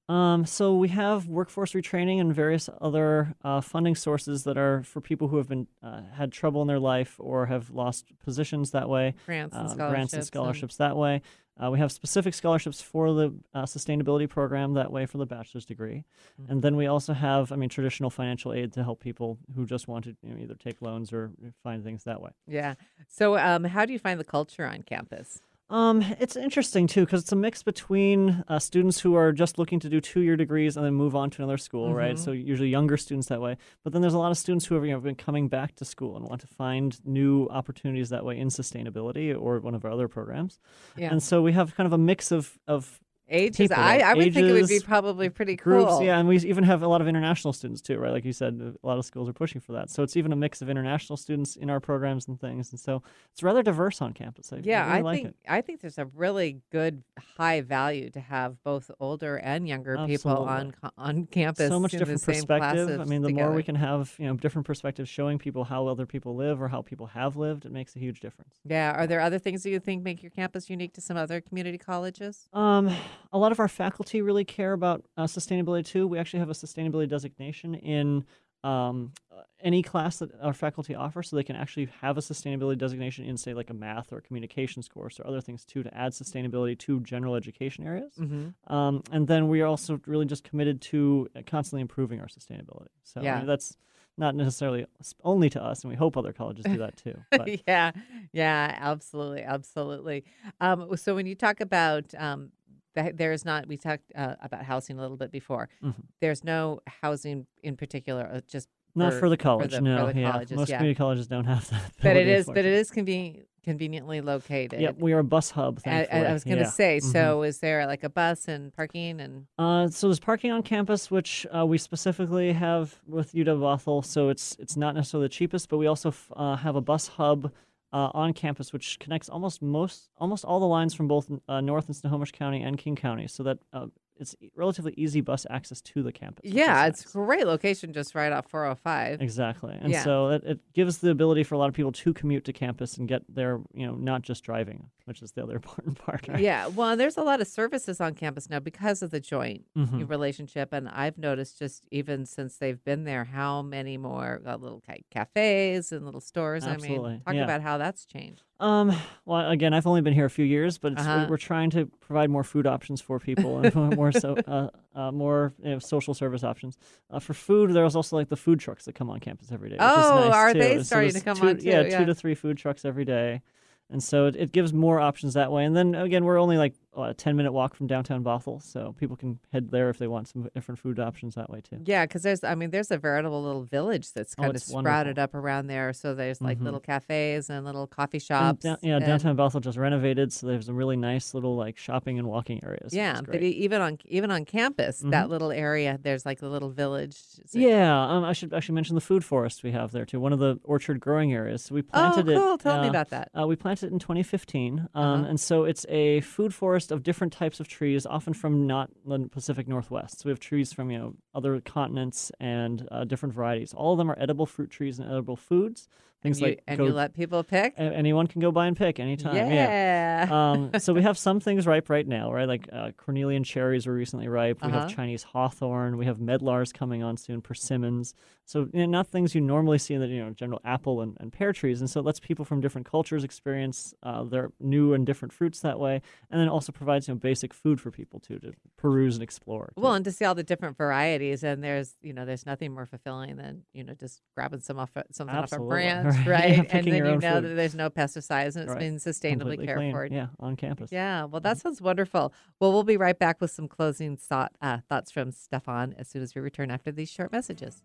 Um, 0.09 0.47
so 0.47 0.77
we 0.77 0.87
have 0.89 1.27
workforce 1.27 1.73
retraining 1.73 2.21
and 2.21 2.33
various 2.33 2.69
other 2.81 3.35
uh, 3.43 3.61
funding 3.61 3.97
sources 3.97 4.45
that 4.45 4.57
are 4.57 4.85
for 4.85 5.01
people 5.01 5.27
who 5.27 5.37
have 5.37 5.49
been 5.49 5.67
uh, 5.83 6.03
had 6.15 6.31
trouble 6.31 6.63
in 6.63 6.69
their 6.69 6.79
life 6.79 7.17
or 7.19 7.47
have 7.47 7.71
lost 7.71 8.13
positions 8.25 8.71
that 8.71 8.89
way. 8.89 9.15
Grants 9.27 9.57
and 9.57 9.67
uh, 9.67 9.71
scholarships. 9.71 9.91
grants 9.93 10.13
and 10.15 10.25
scholarships 10.25 10.77
that 10.77 10.97
way. 10.97 11.23
Uh, 11.63 11.71
we 11.71 11.79
have 11.79 11.91
specific 11.91 12.35
scholarships 12.35 12.83
for 12.83 13.13
the 13.15 13.33
uh, 13.55 13.63
sustainability 13.63 14.29
program 14.29 14.75
that 14.75 14.93
way 14.93 15.07
for 15.07 15.17
the 15.19 15.25
bachelor's 15.27 15.65
degree, 15.65 16.05
Mm-hmm. 16.41 16.53
and 16.53 16.63
then 16.63 16.77
we 16.77 16.87
also 16.87 17.15
have, 17.15 17.51
I 17.51 17.57
mean, 17.57 17.69
traditional 17.71 18.11
financial 18.11 18.53
aid 18.53 18.73
to 18.75 18.85
help 18.85 19.01
people 19.01 19.39
who 19.55 19.65
just 19.65 19.89
want 19.89 20.05
to 20.05 20.17
you 20.23 20.35
know, 20.35 20.43
either 20.43 20.55
take 20.55 20.83
loans 20.83 21.13
or 21.13 21.31
find 21.63 21.83
things 21.83 22.05
that 22.05 22.21
way. 22.21 22.31
Yeah. 22.47 22.75
So, 23.09 23.39
um, 23.39 23.65
how 23.65 23.87
do 23.87 23.93
you 23.95 23.99
find 23.99 24.21
the 24.21 24.25
culture 24.25 24.67
on 24.67 24.83
campus? 24.83 25.41
Um, 25.69 26.01
it's 26.21 26.37
interesting 26.37 26.87
too 26.87 27.05
because 27.05 27.23
it's 27.23 27.33
a 27.33 27.37
mix 27.37 27.63
between 27.65 28.45
uh, 28.47 28.59
students 28.61 29.01
who 29.01 29.15
are 29.17 29.33
just 29.33 29.59
looking 29.59 29.81
to 29.81 29.89
do 29.89 30.01
two-year 30.01 30.37
degrees 30.37 30.77
and 30.77 30.87
then 30.87 30.95
move 30.95 31.17
on 31.17 31.29
to 31.31 31.43
another 31.43 31.59
school, 31.59 31.93
right? 31.93 32.15
Mhm. 32.15 32.19
So 32.19 32.31
usually 32.31 32.69
younger 32.69 32.97
students 32.97 33.27
that 33.29 33.41
way. 33.41 33.57
But 33.83 33.93
then 33.93 34.01
there's 34.01 34.15
a 34.15 34.19
lot 34.19 34.31
of 34.31 34.39
students 34.39 34.67
who 34.67 34.77
have 34.77 34.85
you 34.85 34.93
know, 34.93 35.01
been 35.01 35.17
coming 35.17 35.49
back 35.49 35.75
to 35.77 35.85
school 35.85 36.17
and 36.17 36.25
want 36.29 36.41
to 36.43 36.47
find 36.47 37.05
new 37.05 37.49
opportunities 37.49 38.11
that 38.11 38.25
way 38.25 38.39
in 38.39 38.49
sustainability 38.49 39.37
or 39.37 39.59
one 39.59 39.75
of 39.75 39.85
our 39.85 39.91
other 39.91 40.07
programs. 40.07 40.61
Yeah. 40.97 41.11
And 41.11 41.21
so 41.21 41.43
we 41.43 41.53
have 41.53 41.75
kind 41.75 41.87
of 41.87 41.93
a 41.93 41.99
mix 41.99 42.31
of 42.31 42.59
of 42.69 43.01
Ages. 43.29 43.73
I, 43.73 43.99
I 43.99 44.15
would 44.15 44.33
think 44.33 44.47
it 44.47 44.53
would 44.53 44.69
be 44.69 44.79
probably 44.79 45.29
pretty 45.29 45.57
groups, 45.57 45.91
cool. 45.91 46.03
yeah, 46.03 46.19
and 46.19 46.29
we 46.29 46.37
even 46.39 46.63
have 46.63 46.83
a 46.83 46.89
lot 46.89 47.01
of 47.01 47.09
international 47.09 47.53
students 47.53 47.81
too, 47.83 47.99
right? 47.99 48.13
Like 48.13 48.25
you 48.25 48.33
said, 48.33 48.77
a 48.83 48.87
lot 48.87 48.99
of 48.99 49.05
schools 49.05 49.29
are 49.29 49.33
pushing 49.33 49.61
for 49.61 49.73
that. 49.73 49.91
So 49.91 50.05
it's 50.05 50.17
even 50.17 50.33
a 50.33 50.37
mix 50.37 50.63
of 50.63 50.71
international 50.71 51.17
students 51.17 51.57
in 51.57 51.69
our 51.69 51.81
programs 51.81 52.29
and 52.29 52.41
things, 52.41 52.71
and 52.71 52.79
so 52.79 53.03
it's 53.33 53.43
rather 53.43 53.65
diverse 53.65 54.01
on 54.01 54.13
campus. 54.13 54.53
I, 54.53 54.61
Yeah, 54.63 54.87
I, 54.87 54.87
really 54.87 54.99
I 54.99 55.03
like 55.03 55.17
think 55.17 55.29
it. 55.29 55.37
I 55.49 55.61
think 55.61 55.81
there's 55.81 55.99
a 55.99 56.05
really 56.15 56.61
good 56.71 57.03
high 57.37 57.63
value 57.63 58.11
to 58.11 58.21
have 58.21 58.63
both 58.63 58.91
older 59.01 59.39
and 59.39 59.67
younger 59.67 59.99
people 60.07 60.31
on 60.31 60.75
on 60.97 61.27
campus. 61.27 61.69
so 61.69 61.81
much 61.81 61.95
in 61.95 61.99
the 61.99 62.05
different 62.05 62.21
same 62.21 62.45
perspective. 62.45 63.01
I 63.01 63.05
mean, 63.05 63.23
the 63.23 63.31
more 63.33 63.51
we 63.51 63.63
can 63.65 63.75
have, 63.75 64.15
you 64.19 64.27
know, 64.27 64.35
different 64.35 64.67
perspectives 64.67 65.09
showing 65.09 65.39
people 65.39 65.65
how 65.65 65.89
other 65.89 66.07
people 66.07 66.37
live 66.37 66.63
or 66.63 66.69
how 66.69 66.81
people 66.83 67.07
have 67.09 67.37
lived, 67.37 67.65
it 67.65 67.73
makes 67.73 67.97
a 67.97 67.99
huge 67.99 68.21
difference. 68.21 68.55
Yeah. 68.65 68.93
Are 68.93 69.07
there 69.09 69.21
other 69.21 69.39
things 69.41 69.63
that 69.65 69.71
you 69.71 69.81
think 69.81 70.05
make 70.05 70.23
your 70.23 70.31
campus 70.31 70.71
unique 70.71 70.93
to 70.95 71.01
some 71.01 71.17
other 71.17 71.41
community 71.41 71.79
colleges? 71.79 72.49
Um, 72.53 72.95
a 73.33 73.39
lot 73.39 73.53
of 73.53 73.61
our 73.61 73.69
faculty 73.69 74.23
really 74.23 74.45
care 74.45 74.73
about 74.73 75.05
uh, 75.17 75.25
sustainability 75.25 75.85
too. 75.85 76.07
We 76.07 76.19
actually 76.19 76.41
have 76.41 76.51
a 76.51 76.55
sustainability 76.55 77.09
designation 77.09 77.75
in 77.75 78.25
um, 78.65 79.13
uh, 79.31 79.43
any 79.61 79.83
class 79.83 80.19
that 80.19 80.31
our 80.43 80.53
faculty 80.53 80.95
offer, 80.95 81.23
so 81.23 81.37
they 81.37 81.45
can 81.45 81.57
actually 81.57 81.89
have 82.01 82.19
a 82.19 82.21
sustainability 82.21 82.77
designation 82.77 83.25
in, 83.25 83.37
say, 83.37 83.55
like 83.55 83.71
a 83.71 83.75
math 83.75 84.13
or 84.13 84.21
communications 84.21 84.89
course 84.89 85.21
or 85.21 85.27
other 85.27 85.41
things 85.41 85.65
too, 85.65 85.83
to 85.83 85.95
add 85.97 86.13
sustainability 86.13 86.77
to 86.79 87.01
general 87.01 87.37
education 87.37 87.87
areas. 87.87 88.15
Mm-hmm. 88.19 88.73
Um, 88.73 89.03
and 89.13 89.29
then 89.29 89.49
we 89.49 89.61
are 89.61 89.67
also 89.67 90.01
really 90.07 90.27
just 90.27 90.43
committed 90.43 90.81
to 90.83 91.29
uh, 91.37 91.43
constantly 91.47 91.81
improving 91.81 92.21
our 92.21 92.27
sustainability. 92.27 92.89
So 93.05 93.21
I 93.21 93.39
mean, 93.39 93.47
that's 93.47 93.77
not 94.19 94.35
necessarily 94.35 94.87
only 95.23 95.51
to 95.51 95.63
us, 95.63 95.83
and 95.83 95.91
we 95.91 95.97
hope 95.97 96.17
other 96.17 96.33
colleges 96.33 96.65
do 96.65 96.79
that 96.79 96.97
too. 96.97 97.17
Yeah, 97.69 97.93
yeah, 98.33 98.77
absolutely, 98.81 99.43
absolutely. 99.43 100.25
Um, 100.61 100.97
so 100.97 101.15
when 101.15 101.27
you 101.27 101.35
talk 101.35 101.61
about 101.61 102.15
um, 102.17 102.51
there 102.97 103.33
is 103.33 103.45
not. 103.45 103.67
We 103.67 103.77
talked 103.77 104.13
uh, 104.15 104.35
about 104.41 104.65
housing 104.65 104.99
a 104.99 105.01
little 105.03 105.17
bit 105.17 105.31
before. 105.31 105.69
Mhm. 105.83 105.95
There's 106.21 106.43
no 106.45 106.81
housing 107.03 107.47
in 107.63 107.77
particular. 107.77 108.29
uh, 108.33 108.41
Just 108.49 108.69
not 108.95 109.13
for, 109.13 109.29
the 109.29 109.37
college, 109.37 109.73
the- 109.73 109.77
for 109.79 109.83
no. 109.83 110.11
the 110.13 110.21
yeah, 110.21 110.33
colleges, 110.33 110.57
most 110.57 110.71
yeah. 110.71 110.79
community 110.79 110.97
colleges 110.97 111.27
don't 111.29 111.45
have 111.45 111.69
that. 111.71 111.93
but 112.03 112.17
it 112.17 112.27
is. 112.29 112.47
But 112.47 112.59
it 112.59 112.67
unfortunately. 112.79 113.45
conveniently 113.63 114.21
located. 114.23 114.81
Yep, 114.81 114.97
we 114.99 115.13
are 115.13 115.19
a 115.19 115.25
bus 115.25 115.51
hub. 115.51 115.81
I, 115.85 116.05
I- 116.11 116.33
was 116.33 116.45
going 116.45 116.57
to 116.59 116.65
yeah. 116.65 116.71
say. 116.71 116.99
Mhm. 117.03 117.13
So 117.13 117.43
is 117.43 117.59
there 117.59 117.87
like 117.87 118.05
a 118.05 118.09
bus 118.09 118.49
and 118.49 118.73
parking 118.75 119.21
and? 119.21 119.47
Uh, 119.59 119.89
so 119.89 120.07
there's 120.09 120.21
parking 120.21 120.51
on 120.53 120.63
campus, 120.63 121.11
which 121.11 121.47
uh, 121.55 121.67
we 121.67 121.77
specifically 121.77 122.53
have 122.53 122.95
with 123.07 123.33
UW 123.35 123.59
Bothell. 123.61 124.05
So 124.05 124.31
it's 124.31 124.57
it's 124.59 124.77
not 124.77 124.95
necessarily 124.95 125.27
the 125.27 125.35
cheapest, 125.35 125.69
but 125.69 125.77
we 125.79 125.87
also 125.87 126.09
f- 126.09 126.33
uh, 126.35 126.57
have 126.57 126.77
a 126.77 126.81
bus 126.81 127.09
hub 127.09 127.53
uh, 127.93 128.11
on 128.15 128.33
campus, 128.33 128.73
which 128.73 128.99
connects 128.99 129.29
almost 129.29 129.63
most 129.63 130.11
almost 130.19 130.45
all 130.45 130.61
the 130.61 130.67
lines 130.67 130.95
from 130.95 131.09
both 131.09 131.31
uh, 131.49 131.61
North 131.61 131.87
and 131.87 131.97
Snohomish 131.97 132.33
County 132.33 132.63
and 132.63 132.79
King 132.79 132.97
County, 132.97 133.27
so 133.29 133.43
that 133.43 133.59
uh, 133.73 133.87
it's 134.19 134.35
relatively 134.55 134.95
easy 134.97 135.21
bus 135.21 135.47
access 135.51 135.81
to 135.83 136.03
the 136.03 136.13
campus. 136.13 136.51
Yeah, 136.51 136.87
it's 136.87 137.05
great 137.13 137.47
location 137.47 137.93
just 137.93 138.15
right 138.15 138.33
off 138.33 138.47
405. 138.49 139.21
Exactly, 139.21 139.77
and 139.81 139.93
Yeah. 139.93 140.05
so 140.05 140.29
it, 140.31 140.45
it 140.45 140.61
gives 140.75 140.99
the 140.99 141.11
ability 141.11 141.43
for 141.45 141.55
a 141.55 141.59
lot 141.59 141.69
of 141.69 141.75
people 141.75 141.93
to 141.93 142.13
commute 142.15 142.45
to 142.47 142.53
campus 142.53 142.97
and 142.97 143.07
get 143.09 143.23
there, 143.29 143.61
you 143.75 143.87
know, 143.87 143.95
not 143.95 144.23
just 144.23 144.43
driving, 144.45 144.89
which 145.05 145.23
is 145.23 145.33
the 145.33 145.43
other 145.43 145.55
important 145.63 145.99
part. 145.99 146.27
Right? 146.29 146.41
Yeah, 146.41 146.69
well, 146.69 146.97
there's 146.97 147.17
a 147.17 147.23
lot 147.23 147.41
of 147.41 147.47
services 147.47 148.01
on 148.01 148.15
campus 148.15 148.49
now 148.49 148.59
because 148.61 149.03
of 149.03 149.11
the 149.11 149.21
joint 149.21 149.65
Mhm. 149.77 150.09
relationship, 150.09 150.73
and 150.73 150.89
I've 150.89 151.19
noticed 151.19 151.59
just 151.59 151.87
even 151.91 152.27
since 152.27 152.57
they've 152.57 152.83
been 152.85 153.05
there, 153.05 153.25
how 153.25 153.63
many 153.63 153.97
more 153.99 154.41
uh, 154.47 154.57
little 154.57 154.83
cafes 155.11 155.93
and 155.93 156.05
little 156.05 156.21
stores. 156.21 156.65
I 156.67 156.77
mean, 156.77 157.21
talk 157.25 157.35
yeah. 157.35 157.45
about 157.45 157.61
how 157.63 157.79
that's 157.79 158.05
changed. 158.07 158.43
Um, 158.59 158.97
well, 159.27 159.51
again, 159.51 159.75
I've 159.75 159.87
only 159.87 160.01
been 160.01 160.15
here 160.15 160.25
a 160.25 160.31
few 160.31 160.45
years, 160.45 160.79
but 160.79 160.97
Uh-huh. 160.97 161.27
we're 161.29 161.37
trying 161.37 161.69
to 161.71 161.87
provide 162.01 162.31
more 162.31 162.43
food 162.43 162.67
options 162.67 163.03
for 163.03 163.19
people 163.19 163.59
and 163.59 163.75
more- 163.75 164.13
so 164.13 164.35
uh, 164.47 164.69
uh, 164.99 165.13
more 165.13 165.53
you 165.63 165.71
know, 165.73 165.79
social 165.79 166.15
service 166.15 166.43
options. 166.43 166.79
Uh, 167.11 167.19
for 167.19 167.35
food, 167.35 167.73
there's 167.75 167.95
also 167.95 168.17
like 168.17 168.29
the 168.31 168.37
food 168.37 168.59
trucks 168.59 168.87
that 168.87 168.95
come 168.95 169.11
on 169.11 169.21
campus 169.21 169.53
every 169.53 169.69
day. 169.69 169.75
Which 169.77 169.83
Oh, 169.85 170.01
is 170.01 170.11
nice 170.31 170.35
are 170.35 170.53
too. 170.55 170.59
they 170.59 170.77
So 170.79 170.83
starting 170.85 171.13
to 171.13 171.21
come 171.21 171.37
two, 171.39 171.47
on 171.49 171.59
Yeah, 171.61 171.83
too? 171.83 171.97
two 171.99 172.05
to 172.07 172.15
three 172.15 172.35
food 172.35 172.57
trucks 172.57 172.87
every 172.87 173.05
day, 173.05 173.43
and 173.91 174.03
so 174.03 174.25
it, 174.27 174.37
it 174.37 174.53
gives 174.53 174.73
more 174.73 175.01
options 175.01 175.35
that 175.35 175.53
way. 175.53 175.65
And 175.67 175.77
then 175.77 175.95
again, 175.95 176.25
we're 176.25 176.41
only 176.41 176.57
like 176.57 176.75
a 176.97 177.15
ten 177.15 177.37
minute 177.37 177.53
walk 177.53 177.75
from 177.75 177.87
downtown 177.87 178.25
Bothell, 178.25 178.63
so 178.63 178.95
people 178.99 179.17
can 179.17 179.39
head 179.53 179.71
there 179.71 179.89
if 179.91 179.99
they 179.99 180.07
want 180.07 180.29
some 180.29 180.49
different 180.55 180.79
food 180.79 180.99
options 180.99 181.35
that 181.35 181.51
way 181.51 181.61
too. 181.61 181.79
Yeah, 181.85 182.05
because 182.07 182.23
there's, 182.23 182.43
I 182.45 182.55
mean, 182.55 182.71
there's 182.71 182.91
a 182.91 182.99
veritable 182.99 183.43
little 183.43 183.63
village 183.63 184.13
that's 184.13 184.35
Oh, 184.39 184.43
kind 184.43 184.55
of 184.57 184.63
sprouted 184.63 185.17
wonderful. 185.19 185.23
up 185.23 185.35
around 185.45 185.67
there. 185.69 185.93
So 185.93 186.15
there's 186.15 186.41
like 186.41 186.59
Mhm. 186.59 186.65
little 186.65 186.81
cafes 186.81 187.51
and 187.51 187.65
little 187.65 187.87
coffee 187.87 188.17
And 188.17 188.23
shops. 188.23 188.63
down- 188.65 188.79
yeah, 188.83 188.97
and- 188.97 189.05
downtown 189.05 189.37
Bothell 189.37 189.61
just 189.61 189.79
renovated, 189.79 190.33
so 190.33 190.47
there's 190.47 190.67
some 190.67 190.77
really 190.77 190.97
nice 190.97 191.35
little 191.35 191.57
like 191.57 191.77
shopping 191.77 192.19
and 192.19 192.29
walking 192.29 192.63
areas. 192.65 192.93
Yeah, 192.95 193.21
but 193.25 193.43
even 193.43 193.81
on 193.83 193.99
even 194.07 194.31
on 194.31 194.45
campus, 194.45 195.01
that 195.01 195.27
Mhm. 195.27 195.31
little 195.31 195.51
area, 195.53 195.99
there's 196.03 196.25
like 196.27 196.43
a 196.43 196.47
little 196.49 196.71
village. 196.71 197.15
So- 197.15 197.59
Yeah, 197.59 198.01
um, 198.05 198.25
I 198.25 198.33
should 198.33 198.53
actually 198.55 198.75
mention 198.75 198.95
the 198.95 199.01
food 199.01 199.25
forest 199.25 199.63
we 199.63 199.73
have 199.73 199.93
there 199.93 200.05
too. 200.05 200.21
One 200.21 200.33
of 200.33 200.39
the 200.39 200.59
orchard 200.65 201.01
growing 201.01 201.33
areas. 201.33 201.63
So 201.63 201.75
we 201.75 201.81
Oh, 201.81 201.85
planted 201.93 202.29
it. 202.29 202.37
cool. 202.37 202.59
Tell 202.59 202.81
me 202.81 202.87
uh, 202.87 202.91
about 202.91 203.11
that. 203.11 203.31
Uh, 203.39 203.47
we 203.47 203.57
planted 203.57 203.87
it 203.87 203.93
in 203.93 203.99
2015, 203.99 204.89
um, 204.95 205.05
Uh-huh. 205.21 205.25
and 205.29 205.41
so 205.41 205.65
it's 205.65 205.85
a 205.89 206.21
food 206.21 206.55
forest 206.55 206.86
of 206.93 207.03
different 207.03 207.33
types 207.33 207.61
of 207.61 207.69
trees, 207.69 208.07
often 208.07 208.33
from 208.35 208.67
not 208.67 208.91
the 209.07 209.29
Pacific 209.31 209.67
Northwest. 209.69 210.21
So 210.21 210.27
we 210.27 210.31
have 210.31 210.41
trees 210.41 210.73
from 210.73 210.91
you 210.91 210.99
know 210.99 211.15
other 211.35 211.61
continents 211.61 212.31
and 212.41 212.87
uh, 212.91 213.05
different 213.05 213.35
varieties. 213.35 213.73
All 213.75 213.93
of 213.93 213.99
them 213.99 214.11
are 214.11 214.17
edible 214.19 214.47
fruit 214.47 214.71
trees 214.71 214.99
and 214.99 215.09
edible 215.11 215.37
foods. 215.37 215.89
things 216.23 216.41
you, 216.41 216.47
like 216.49 216.63
and 216.67 216.79
go, 216.79 216.87
you 216.87 216.93
let 216.93 217.13
people 217.15 217.45
pick. 217.45 217.75
a- 217.77 217.81
anyone 217.83 218.27
can 218.27 218.41
go 218.41 218.51
by 218.51 218.67
and 218.67 218.77
pick 218.77 218.99
anytime. 218.99 219.35
yeah. 219.37 220.27
um, 220.31 220.71
so 220.81 220.93
we 220.95 221.03
have 221.03 221.19
some 221.19 221.41
things 221.41 221.67
ripe 221.67 221.91
right 221.91 222.07
now, 222.07 222.33
right? 222.33 222.49
Like 222.49 222.69
uh, 222.73 222.91
Cornelian 222.97 223.45
cherries 223.45 223.87
were 223.87 223.95
recently 223.95 224.29
ripe. 224.29 224.63
We 224.63 224.69
Uh-huh. 224.69 224.81
have 224.81 224.95
Chinese 224.95 225.23
hawthorn. 225.23 225.97
We 225.99 226.07
have 226.07 226.21
medlars 226.21 226.73
coming 226.73 227.03
on 227.03 227.17
soon, 227.17 227.41
persimmons. 227.43 228.15
So 228.49 228.69
you 228.73 228.81
know, 228.81 228.87
not 228.87 229.09
things 229.09 229.35
you 229.35 229.41
normally 229.41 229.77
see 229.79 229.95
in 229.95 230.01
the 230.01 230.07
you 230.07 230.23
know 230.25 230.31
general 230.31 230.61
apple 230.65 231.01
and, 231.03 231.17
and 231.19 231.33
pear 231.33 231.53
trees. 231.53 231.81
And 231.81 231.91
so 231.91 231.99
it 231.99 232.07
lets 232.07 232.21
people 232.21 232.45
from 232.45 232.61
different 232.61 232.89
cultures 232.89 233.25
experience 233.25 233.93
uh, 234.05 234.23
their 234.23 234.53
new 234.61 234.95
and 234.95 235.05
different 235.05 235.33
fruits 235.33 235.61
that 235.61 235.81
way, 235.81 236.01
and 236.31 236.41
then 236.41 236.49
also 236.49 236.71
provides 236.71 237.09
you 237.09 237.15
know 237.15 237.19
basic 237.19 237.53
food 237.53 237.81
for 237.81 237.91
people 237.91 238.21
too 238.21 238.39
to 238.39 238.53
peruse 238.77 239.17
and 239.17 239.23
explore. 239.25 239.73
too. 239.77 239.83
Well, 239.83 239.95
and 239.95 240.05
to 240.05 240.13
see 240.13 240.25
all 240.25 240.37
the 240.37 240.45
different 240.45 240.77
varieties, 240.77 241.43
and 241.43 241.63
there's 241.63 241.97
you 242.03 242.13
know 242.13 242.25
there's 242.25 242.47
nothing 242.47 242.73
more 242.73 242.87
fulfilling 242.87 243.35
than 243.37 243.65
you 243.75 243.83
know 243.83 243.95
just 243.95 244.23
grabbing 244.37 244.61
some 244.61 244.79
off 244.79 244.91
a, 244.95 245.03
something 245.11 245.35
off 245.37 245.51
a 245.53 245.59
branch, 245.61 246.07
Right. 246.19 246.27
right? 246.27 246.51
Yeah, 246.53 246.63
and 246.71 246.87
then 246.87 246.95
you 246.95 247.03
know 247.03 247.15
food. 247.41 247.45
that 247.51 247.55
there's 247.57 247.75
no 247.75 247.91
pesticides 247.91 248.55
and 248.55 248.65
it's 248.65 248.71
Right. 248.71 248.79
been 248.79 248.97
sustainably 248.99 249.39
Completely 249.41 249.67
cared 249.67 249.79
clean. 249.79 249.93
for. 249.93 250.07
Yeah, 250.07 250.29
on 250.39 250.55
campus. 250.55 250.93
Yeah, 250.93 251.25
well, 251.25 251.41
that 251.41 251.59
sounds 251.59 251.83
wonderful. 251.83 252.33
Well, 252.61 252.73
we'll 252.73 252.85
be 252.85 252.97
right 252.97 253.19
back 253.19 253.41
with 253.41 253.51
some 253.51 253.67
closing 253.67 254.17
thought, 254.17 254.53
uh, 254.63 254.79
thoughts 254.89 255.11
from 255.11 255.33
Stefan 255.33 255.95
as 255.99 256.07
soon 256.09 256.23
as 256.23 256.33
we 256.37 256.41
return 256.41 256.71
after 256.71 256.93
these 256.93 257.11
short 257.11 257.33
messages. 257.33 257.83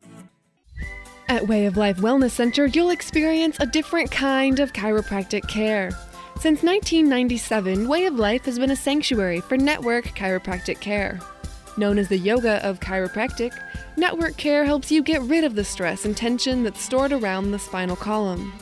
At 1.28 1.48
Way 1.48 1.66
of 1.66 1.78
Life 1.78 1.98
Wellness 1.98 2.32
Center, 2.32 2.66
you'll 2.66 2.90
experience 2.90 3.58
a 3.60 3.66
different 3.66 4.12
kind 4.12 4.60
of 4.60 4.74
chiropractic 4.74 5.48
care. 5.48 5.92
Since 6.40 6.64
1997, 6.64 7.88
Way 7.88 8.06
of 8.06 8.16
Life 8.16 8.46
has 8.46 8.60
been 8.60 8.72
a 8.72 8.76
sanctuary 8.76 9.42
for 9.42 9.58
network 9.58 10.06
chiropractic 10.06 10.80
care. 10.80 11.20
Known 11.78 11.98
as 11.98 12.10
the 12.10 12.18
yoga 12.18 12.66
of 12.68 12.80
chiropractic, 12.80 13.54
network 13.96 14.36
care 14.38 14.66
helps 14.66 14.92
you 14.92 15.02
get 15.02 15.22
rid 15.22 15.44
of 15.44 15.56
the 15.56 15.64
stress 15.64 16.06
and 16.06 16.18
tension 16.18 16.64
that's 16.64 16.82
stored 16.82 17.14
around 17.14 17.52
the 17.52 17.60
spinal 17.60 17.96
column. 17.96 18.54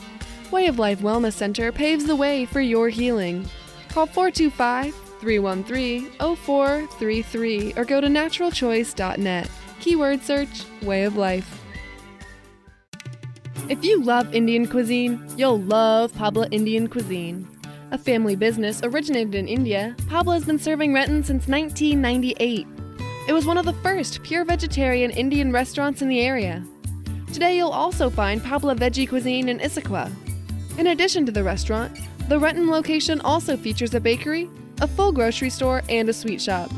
Way 0.50 0.66
of 0.66 0.78
Life 0.78 1.00
Wellness 1.00 1.32
Center 1.32 1.72
paves 1.72 2.04
the 2.04 2.16
way 2.16 2.44
for 2.44 2.60
your 2.60 2.88
healing. 2.88 3.48
Call 3.88 4.06
425 4.06 4.94
313 5.20 6.10
0433 6.18 7.74
or 7.76 7.84
go 7.84 8.00
to 8.00 8.06
naturalchoice.net. 8.06 9.50
Keyword 9.80 10.22
search 10.22 10.64
Way 10.82 11.04
of 11.04 11.16
Life. 11.16 11.59
If 13.70 13.84
you 13.84 14.02
love 14.02 14.34
Indian 14.34 14.66
cuisine, 14.66 15.24
you'll 15.36 15.60
love 15.60 16.12
Pabla 16.16 16.48
Indian 16.50 16.88
Cuisine. 16.88 17.46
A 17.92 17.98
family 17.98 18.34
business 18.34 18.80
originated 18.82 19.36
in 19.36 19.46
India, 19.46 19.94
Pabla 20.08 20.34
has 20.34 20.44
been 20.44 20.58
serving 20.58 20.92
Renton 20.92 21.22
since 21.22 21.46
1998. 21.46 22.66
It 23.28 23.32
was 23.32 23.46
one 23.46 23.56
of 23.56 23.66
the 23.66 23.72
first 23.74 24.24
pure 24.24 24.44
vegetarian 24.44 25.12
Indian 25.12 25.52
restaurants 25.52 26.02
in 26.02 26.08
the 26.08 26.20
area. 26.20 26.66
Today 27.32 27.56
you'll 27.56 27.70
also 27.70 28.10
find 28.10 28.42
Pabla 28.42 28.74
Veggie 28.74 29.08
Cuisine 29.08 29.48
in 29.48 29.60
Issaquah. 29.60 30.10
In 30.76 30.88
addition 30.88 31.24
to 31.26 31.30
the 31.30 31.44
restaurant, 31.44 31.96
the 32.28 32.40
Renton 32.40 32.68
location 32.68 33.20
also 33.20 33.56
features 33.56 33.94
a 33.94 34.00
bakery, 34.00 34.50
a 34.80 34.88
full 34.88 35.12
grocery 35.12 35.48
store, 35.48 35.82
and 35.88 36.08
a 36.08 36.12
sweet 36.12 36.42
shop. 36.42 36.72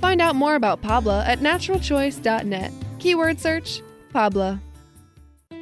Find 0.00 0.20
out 0.20 0.36
more 0.36 0.54
about 0.54 0.82
Pabla 0.82 1.24
at 1.26 1.40
naturalchoice.net. 1.40 2.72
Keyword 3.00 3.40
search 3.40 3.82
Pabla. 4.12 4.60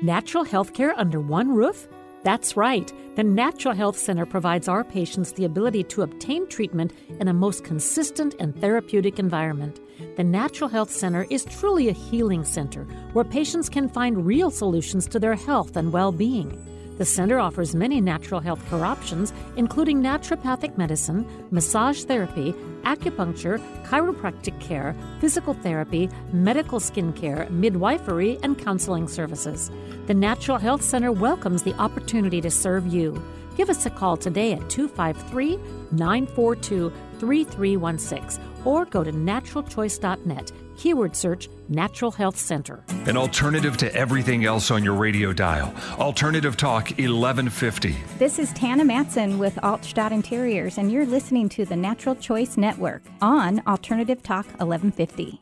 Natural 0.03 0.45
health 0.45 0.75
care 0.75 0.93
under 0.99 1.21
one 1.21 1.55
roof? 1.55 1.89
That's 2.23 2.55
right. 2.55 2.93
The 3.15 3.25
Natural 3.25 3.73
Health 3.73 3.97
Center 3.97 4.27
provides 4.27 4.69
our 4.69 4.85
patients 4.85 5.33
the 5.33 5.47
ability 5.47 5.85
to 5.85 6.03
obtain 6.03 6.47
treatment 6.49 6.93
in 7.19 7.29
a 7.29 7.33
most 7.33 7.65
consistent 7.65 8.35
and 8.39 8.55
therapeutic 8.61 9.19
environment. 9.19 9.81
The 10.17 10.25
Natural 10.25 10.69
Health 10.69 10.91
Center 10.91 11.27
is 11.31 11.47
truly 11.47 11.89
a 11.89 11.93
healing 11.93 12.45
center 12.45 12.85
where 13.15 13.25
patients 13.25 13.71
can 13.71 13.89
find 13.89 14.27
real 14.27 14.51
solutions 14.51 15.07
to 15.07 15.19
their 15.19 15.35
health 15.35 15.77
and 15.77 15.91
well 15.91 16.13
being. 16.13 16.63
The 16.99 17.05
center 17.05 17.39
offers 17.39 17.75
many 17.75 18.01
natural 18.01 18.41
health 18.41 18.67
care 18.71 18.85
options, 18.85 19.35
including 19.57 20.01
naturopathic 20.01 20.79
medicine, 20.79 21.27
massage 21.51 22.05
therapy, 22.05 22.55
acupuncture, 22.85 23.59
chiropractic 23.85 24.59
care, 24.61 24.97
physical 25.21 25.53
therapy, 25.53 26.09
medical 26.33 26.81
skin 26.81 27.13
care, 27.13 27.47
midwifery, 27.51 28.39
and 28.43 28.59
counseling 28.59 29.09
services. 29.09 29.71
The 30.07 30.15
Natural 30.15 30.57
Health 30.57 30.83
Center 30.83 31.13
welcomes 31.13 31.63
the 31.63 31.75
opportunity 31.75 32.41
to 32.41 32.51
serve 32.51 32.87
you. 32.87 33.23
Give 33.59 33.69
us 33.69 33.85
a 33.85 33.91
call 33.91 34.17
today 34.17 34.55
at 34.55 34.71
253 34.71 35.59
942 35.93 36.93
3316 37.19 38.56
or 38.67 38.85
go 38.85 39.05
to 39.05 39.13
naturalchoice.net. 39.13 40.53
Keyword 40.77 41.17
search 41.17 41.49
Natural 41.69 42.11
Health 42.11 42.37
Center. 42.37 42.85
An 43.07 43.17
alternative 43.17 43.77
to 43.79 43.95
everything 43.95 44.45
else 44.45 44.71
on 44.71 44.85
your 44.85 44.95
radio 44.95 45.33
dial. 45.33 45.75
Alternative 45.99 46.57
Talk 46.57 46.91
1150. 46.91 47.97
This 48.19 48.39
is 48.39 48.53
Tana 48.53 48.85
Matson 48.85 49.39
with 49.39 49.55
Altstadt 49.57 50.11
Interiors, 50.11 50.79
and 50.79 50.93
you're 50.93 51.07
listening 51.07 51.49
to 51.51 51.65
the 51.65 51.77
Natural 51.77 52.15
Choice 52.15 52.57
Network 52.57 53.03
on 53.23 53.63
Alternative 53.67 54.23
Talk 54.23 54.47
1150. 54.59 55.41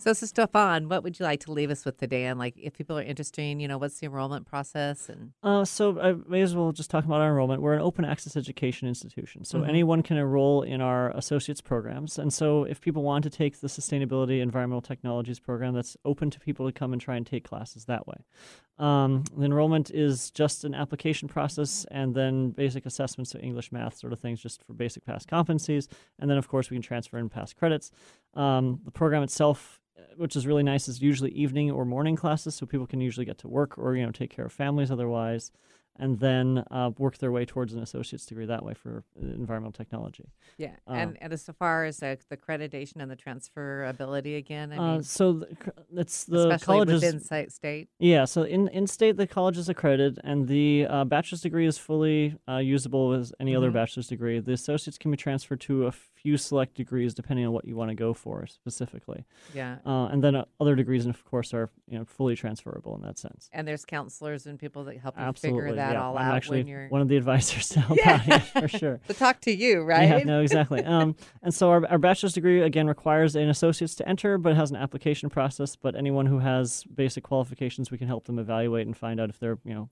So, 0.00 0.12
so 0.12 0.26
Stefan, 0.26 0.88
what 0.88 1.02
would 1.02 1.18
you 1.18 1.24
like 1.24 1.40
to 1.40 1.52
leave 1.52 1.70
us 1.70 1.84
with 1.84 1.98
today? 1.98 2.26
And 2.26 2.38
like, 2.38 2.54
if 2.56 2.72
people 2.72 2.96
are 2.98 3.02
interested, 3.02 3.42
in, 3.42 3.58
you 3.58 3.66
know, 3.66 3.78
what's 3.78 3.98
the 3.98 4.06
enrollment 4.06 4.46
process? 4.46 5.08
And 5.08 5.32
Uh, 5.42 5.64
so 5.64 6.00
I 6.00 6.14
may 6.28 6.40
as 6.40 6.54
well 6.54 6.70
just 6.70 6.88
talk 6.88 7.04
about 7.04 7.20
our 7.20 7.28
enrollment. 7.28 7.62
We're 7.62 7.74
an 7.74 7.82
open 7.82 8.04
access 8.04 8.36
education 8.36 8.86
institution, 8.86 9.44
so 9.44 9.58
Mhm. 9.60 9.68
anyone 9.68 10.02
can 10.02 10.16
enroll 10.16 10.62
in 10.62 10.80
our 10.80 11.10
associates 11.16 11.60
programs. 11.60 12.16
And 12.18 12.32
so 12.32 12.62
if 12.64 12.80
people 12.80 13.02
want 13.02 13.24
to 13.24 13.30
take 13.30 13.58
the 13.60 13.66
sustainability 13.66 14.40
environmental 14.40 14.82
technologies 14.82 15.40
program, 15.40 15.74
that's 15.74 15.96
open 16.04 16.30
to 16.30 16.38
people 16.40 16.64
to 16.66 16.72
come 16.72 16.92
and 16.92 17.02
try 17.02 17.16
and 17.16 17.26
take 17.26 17.42
classes 17.44 17.86
that 17.86 18.06
way. 18.06 18.18
Um, 18.78 19.24
the 19.36 19.44
enrollment 19.44 19.90
is 19.90 20.30
just 20.30 20.64
an 20.64 20.74
application 20.74 21.28
process 21.28 21.84
and 21.90 22.14
then 22.14 22.50
basic 22.50 22.86
assessments 22.86 23.34
of 23.34 23.42
English, 23.42 23.72
math, 23.72 23.96
sort 23.96 24.12
of 24.12 24.20
things, 24.20 24.40
just 24.40 24.62
for 24.64 24.72
basic 24.72 25.04
past 25.04 25.28
competencies. 25.28 25.88
And 26.18 26.30
then 26.30 26.38
of 26.38 26.48
course 26.48 26.70
we 26.70 26.76
can 26.76 26.82
transfer 26.82 27.18
in 27.18 27.28
past 27.28 27.56
credits. 27.56 27.90
Um, 28.34 28.80
the 28.84 28.90
program 28.90 29.22
itself 29.22 29.80
uh, 29.98 30.02
which 30.16 30.36
is 30.36 30.46
really 30.46 30.62
nice 30.62 30.86
is 30.86 31.02
usually 31.02 31.30
evening 31.32 31.70
or 31.70 31.84
morning 31.84 32.14
classes 32.14 32.54
so 32.54 32.66
people 32.66 32.86
can 32.86 33.00
usually 33.00 33.26
get 33.26 33.38
to 33.38 33.48
work 33.48 33.76
or 33.78 33.96
you 33.96 34.06
know 34.06 34.12
take 34.12 34.30
care 34.30 34.44
of 34.44 34.52
families 34.52 34.90
otherwise 34.90 35.50
and 35.98 36.18
then 36.20 36.64
uh, 36.70 36.90
work 36.98 37.18
their 37.18 37.32
way 37.32 37.44
towards 37.44 37.72
an 37.74 37.80
associate's 37.82 38.24
degree 38.26 38.46
that 38.46 38.64
way 38.64 38.74
for 38.74 39.04
uh, 39.20 39.26
environmental 39.26 39.72
technology 39.72 40.24
yeah, 40.56 40.72
Um, 40.86 40.96
and 40.96 41.18
and 41.22 41.32
as 41.32 41.48
far 41.58 41.84
as 41.84 41.98
the, 41.98 42.18
the 42.30 42.36
accreditation 42.36 42.96
and 43.02 43.10
the 43.10 43.16
transferability 43.16 44.36
again, 44.36 44.72
I 44.72 44.76
uh, 44.96 45.02
so 45.02 45.32
the, 45.32 45.56
it's 45.96 46.24
the 46.24 46.58
colleges 46.62 47.02
within 47.02 47.20
site 47.20 47.52
state. 47.52 47.88
yeah 47.98 48.24
so 48.24 48.42
in, 48.42 48.68
in 48.68 48.86
state 48.86 49.16
the 49.16 49.26
college 49.26 49.58
is 49.58 49.68
accredited 49.68 50.18
and 50.24 50.48
the 50.48 50.86
uh, 50.88 51.04
bachelor's 51.04 51.40
degree 51.42 51.66
is 51.66 51.78
fully 51.78 52.36
uh, 52.48 52.56
usable 52.58 53.12
as 53.12 53.32
any 53.40 53.54
other 53.54 53.70
Mhm. 53.70 53.74
bachelor's 53.74 54.08
degree 54.08 54.38
the 54.40 54.52
associates 54.52 54.98
can 54.98 55.10
be 55.10 55.16
transferred 55.16 55.60
to 55.60 55.86
a 55.86 55.92
few 56.22 56.36
select 56.36 56.74
degrees 56.74 57.14
depending 57.14 57.46
on 57.46 57.52
what 57.52 57.64
you 57.64 57.76
want 57.76 57.90
to 57.90 57.94
go 57.94 58.12
for 58.12 58.46
specifically 58.46 59.24
Yeah, 59.54 59.76
uh, 59.86 60.06
and 60.06 60.22
then 60.22 60.34
uh, 60.34 60.44
other 60.60 60.74
degrees 60.74 61.06
of 61.06 61.24
course 61.24 61.54
are 61.54 61.70
you 61.86 61.98
know 61.98 62.04
fully 62.04 62.36
transferable 62.36 62.94
in 62.96 63.02
that 63.02 63.18
sense 63.18 63.48
and 63.52 63.66
there's 63.66 63.84
counselors 63.84 64.46
and 64.46 64.58
people 64.58 64.84
that 64.84 64.98
help 64.98 65.16
you 65.16 65.22
Absolutely, 65.22 65.60
figure 65.60 65.76
that 65.76 65.92
yeah. 65.92 66.02
all 66.02 66.16
I'm 66.18 66.26
out 66.26 66.34
actually 66.36 66.58
when 66.58 66.66
you're 66.66 66.88
one 66.88 67.00
of 67.00 67.08
the 67.08 67.16
advisors 67.16 67.68
to 67.70 67.80
help 67.80 67.98
out 68.06 68.22
here 68.22 68.40
for 68.40 68.68
sure. 68.68 69.00
to 69.08 69.14
talk 69.14 69.40
to 69.42 69.54
you, 69.54 69.82
right? 69.82 70.08
Yeah, 70.08 70.24
no, 70.24 70.40
exactly. 70.40 70.82
Um, 70.88 71.16
and 71.42 71.52
so 71.52 71.68
our, 71.68 71.86
our 71.86 71.98
bachelor's 71.98 72.32
degree 72.32 72.62
again 72.62 72.86
requires 72.86 73.36
an 73.36 73.50
associate's 73.50 73.94
to 73.96 74.08
enter, 74.08 74.38
but 74.38 74.52
it 74.52 74.56
has 74.56 74.70
an 74.70 74.76
application 74.76 75.28
process. 75.28 75.76
But 75.76 75.94
anyone 75.96 76.26
who 76.26 76.38
has 76.38 76.84
basic 76.84 77.24
qualifications, 77.24 77.90
we 77.90 77.98
can 77.98 78.08
help 78.08 78.24
them 78.24 78.38
evaluate 78.38 78.86
and 78.86 78.96
find 78.96 79.20
out 79.20 79.28
if 79.28 79.38
they're 79.38 79.58
you 79.64 79.74
know 79.74 79.90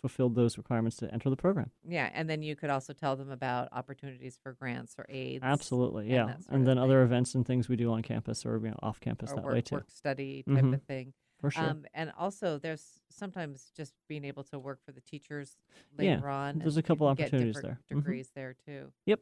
fulfilled 0.00 0.34
those 0.34 0.56
requirements 0.58 0.96
to 0.98 1.12
enter 1.12 1.30
the 1.30 1.36
program. 1.36 1.70
Yeah, 1.86 2.10
and 2.14 2.28
then 2.28 2.42
you 2.42 2.54
could 2.56 2.70
also 2.70 2.92
tell 2.92 3.16
them 3.16 3.30
about 3.30 3.68
opportunities 3.72 4.38
for 4.42 4.52
grants 4.52 4.94
or 4.98 5.06
aids. 5.08 5.42
Absolutely, 5.44 6.04
and 6.14 6.28
yeah. 6.30 6.36
And 6.48 6.66
then 6.66 6.78
other 6.78 7.02
events 7.02 7.34
and 7.34 7.46
things 7.46 7.68
we 7.68 7.76
do 7.76 7.92
on 7.92 8.02
campus 8.02 8.44
or 8.46 8.58
you 8.58 8.70
know 8.70 8.78
off 8.82 9.00
campus 9.00 9.30
or 9.32 9.36
that 9.36 9.44
work, 9.44 9.54
way 9.54 9.60
too. 9.62 9.74
work 9.76 9.90
study 9.90 10.42
type 10.44 10.64
Mhm. 10.64 10.74
of 10.74 10.82
thing. 10.84 11.12
For 11.40 11.50
sure. 11.50 11.64
Um, 11.64 11.84
and 11.92 12.12
also, 12.16 12.58
there's 12.58 13.00
sometimes 13.10 13.72
just 13.76 13.94
being 14.08 14.24
able 14.24 14.44
to 14.44 14.58
work 14.60 14.78
for 14.86 14.92
the 14.92 15.00
teachers 15.00 15.56
Yeah, 15.98 16.14
later 16.14 16.28
on. 16.28 16.60
there's 16.60 16.76
a 16.76 16.82
couple 16.82 17.08
you 17.08 17.16
can 17.16 17.24
get 17.24 17.26
opportunities 17.34 17.60
there. 17.62 17.80
Mhm. 17.90 17.96
Degrees 17.96 18.30
there 18.34 18.54
too. 18.54 18.92
Yep. 19.06 19.20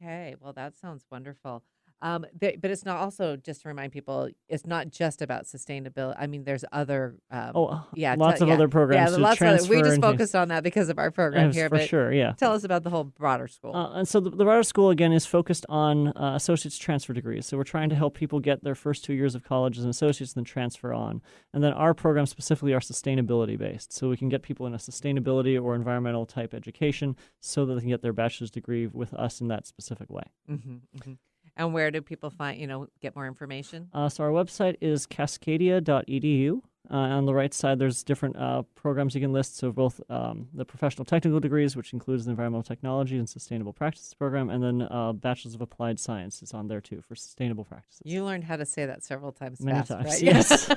Okay, 0.00 0.34
well, 0.40 0.52
that 0.54 0.76
sounds 0.76 1.04
wonderful. 1.10 1.62
Um, 2.02 2.26
but, 2.38 2.60
but 2.60 2.70
it's 2.70 2.84
not 2.84 2.96
also 2.98 3.36
just 3.36 3.62
to 3.62 3.68
remind 3.68 3.92
people, 3.92 4.28
it's 4.48 4.66
not 4.66 4.90
just 4.90 5.22
about 5.22 5.44
sustainability. 5.44 6.16
I 6.18 6.26
mean, 6.26 6.42
there's 6.44 6.64
other. 6.72 7.14
Um, 7.30 7.52
Oh, 7.54 7.66
uh, 7.66 7.80
yeah, 7.94 8.16
lots 8.18 8.38
tell- 8.38 8.46
of 8.46 8.48
yeah, 8.48 8.54
other 8.54 8.68
programs 8.68 9.10
Yeah, 9.12 9.16
to 9.16 9.22
lots 9.22 9.40
of 9.40 9.46
other, 9.48 9.68
we 9.68 9.82
just 9.82 10.00
focused 10.00 10.34
on 10.34 10.48
that 10.48 10.64
because 10.64 10.88
of 10.88 10.98
our 10.98 11.10
program 11.12 11.46
Yes, 11.46 11.54
here. 11.54 11.68
for 11.68 11.76
but 11.76 11.88
sure, 11.88 12.12
yeah. 12.12 12.32
Tell 12.32 12.52
us 12.52 12.64
about 12.64 12.82
the 12.82 12.90
whole 12.90 13.04
broader 13.04 13.46
school. 13.46 13.74
Uh, 13.74 13.92
and 13.98 14.08
so 14.08 14.18
the, 14.20 14.30
the 14.30 14.44
Rider 14.44 14.64
School 14.64 14.90
again 14.90 15.12
is 15.12 15.24
focused 15.26 15.64
on 15.68 16.08
uh, 16.08 16.34
associate's 16.34 16.76
transfer 16.76 17.12
degrees. 17.12 17.46
So 17.46 17.56
we're 17.56 17.62
trying 17.64 17.88
to 17.90 17.94
help 17.94 18.14
people 18.14 18.40
get 18.40 18.64
their 18.64 18.74
first 18.74 19.04
two 19.04 19.14
years 19.14 19.34
of 19.36 19.44
college 19.44 19.78
as 19.78 19.84
an 19.84 19.90
associates, 19.90 20.32
and 20.34 20.40
then 20.40 20.44
transfer 20.44 20.92
on. 20.92 21.22
And 21.54 21.62
then 21.62 21.72
our 21.72 21.94
programs 21.94 22.30
specifically 22.30 22.72
are 22.74 22.80
sustainability 22.80 23.56
based, 23.56 23.92
so 23.92 24.08
we 24.08 24.16
can 24.16 24.28
get 24.28 24.42
people 24.42 24.66
in 24.66 24.74
a 24.74 24.78
sustainability 24.78 25.62
or 25.62 25.76
environmental 25.76 26.26
type 26.26 26.52
education, 26.52 27.16
so 27.40 27.64
that 27.64 27.74
they 27.74 27.80
can 27.80 27.90
get 27.90 28.02
their 28.02 28.12
bachelor's 28.12 28.50
degree 28.50 28.88
with 28.88 29.14
us 29.14 29.40
in 29.40 29.48
that 29.48 29.66
specific 29.68 30.10
way. 30.10 30.24
hmm 30.48 30.56
hmm 31.04 31.12
And 31.56 31.74
where 31.74 31.90
do 31.90 32.00
people 32.00 32.30
find, 32.30 32.58
you 32.58 32.66
know, 32.66 32.86
get 33.00 33.14
more 33.14 33.26
information? 33.26 33.88
Uh, 33.92 34.08
so 34.08 34.24
our 34.24 34.30
website 34.30 34.76
is 34.80 35.06
cascadia.edu. 35.06 36.62
Uh, 36.90 36.96
on 36.96 37.24
the 37.26 37.32
right 37.32 37.54
side, 37.54 37.78
there's 37.78 38.02
different 38.02 38.36
uh, 38.36 38.62
programs 38.74 39.14
you 39.14 39.20
can 39.20 39.32
list. 39.32 39.56
So 39.56 39.70
both 39.72 40.00
um, 40.10 40.48
the 40.52 40.64
professional 40.64 41.04
technical 41.04 41.38
degrees, 41.40 41.76
which 41.76 41.92
includes 41.92 42.24
the 42.24 42.30
environmental 42.32 42.64
technology 42.64 43.16
and 43.16 43.28
sustainable 43.28 43.72
practices 43.72 44.12
program, 44.14 44.50
and 44.50 44.62
then 44.62 44.82
uh, 44.90 45.12
bachelor's 45.12 45.54
of 45.54 45.60
applied 45.60 46.00
science 46.00 46.42
is 46.42 46.52
on 46.52 46.66
there 46.68 46.80
too 46.80 47.00
for 47.00 47.14
sustainable 47.14 47.64
practices. 47.64 48.02
You 48.04 48.24
learned 48.24 48.44
how 48.44 48.56
to 48.56 48.66
say 48.66 48.84
that 48.86 49.04
several 49.04 49.30
times 49.32 49.60
Many 49.60 49.78
fast, 49.78 49.90
times, 49.90 50.04
right? 50.06 50.22
yes. 50.22 50.70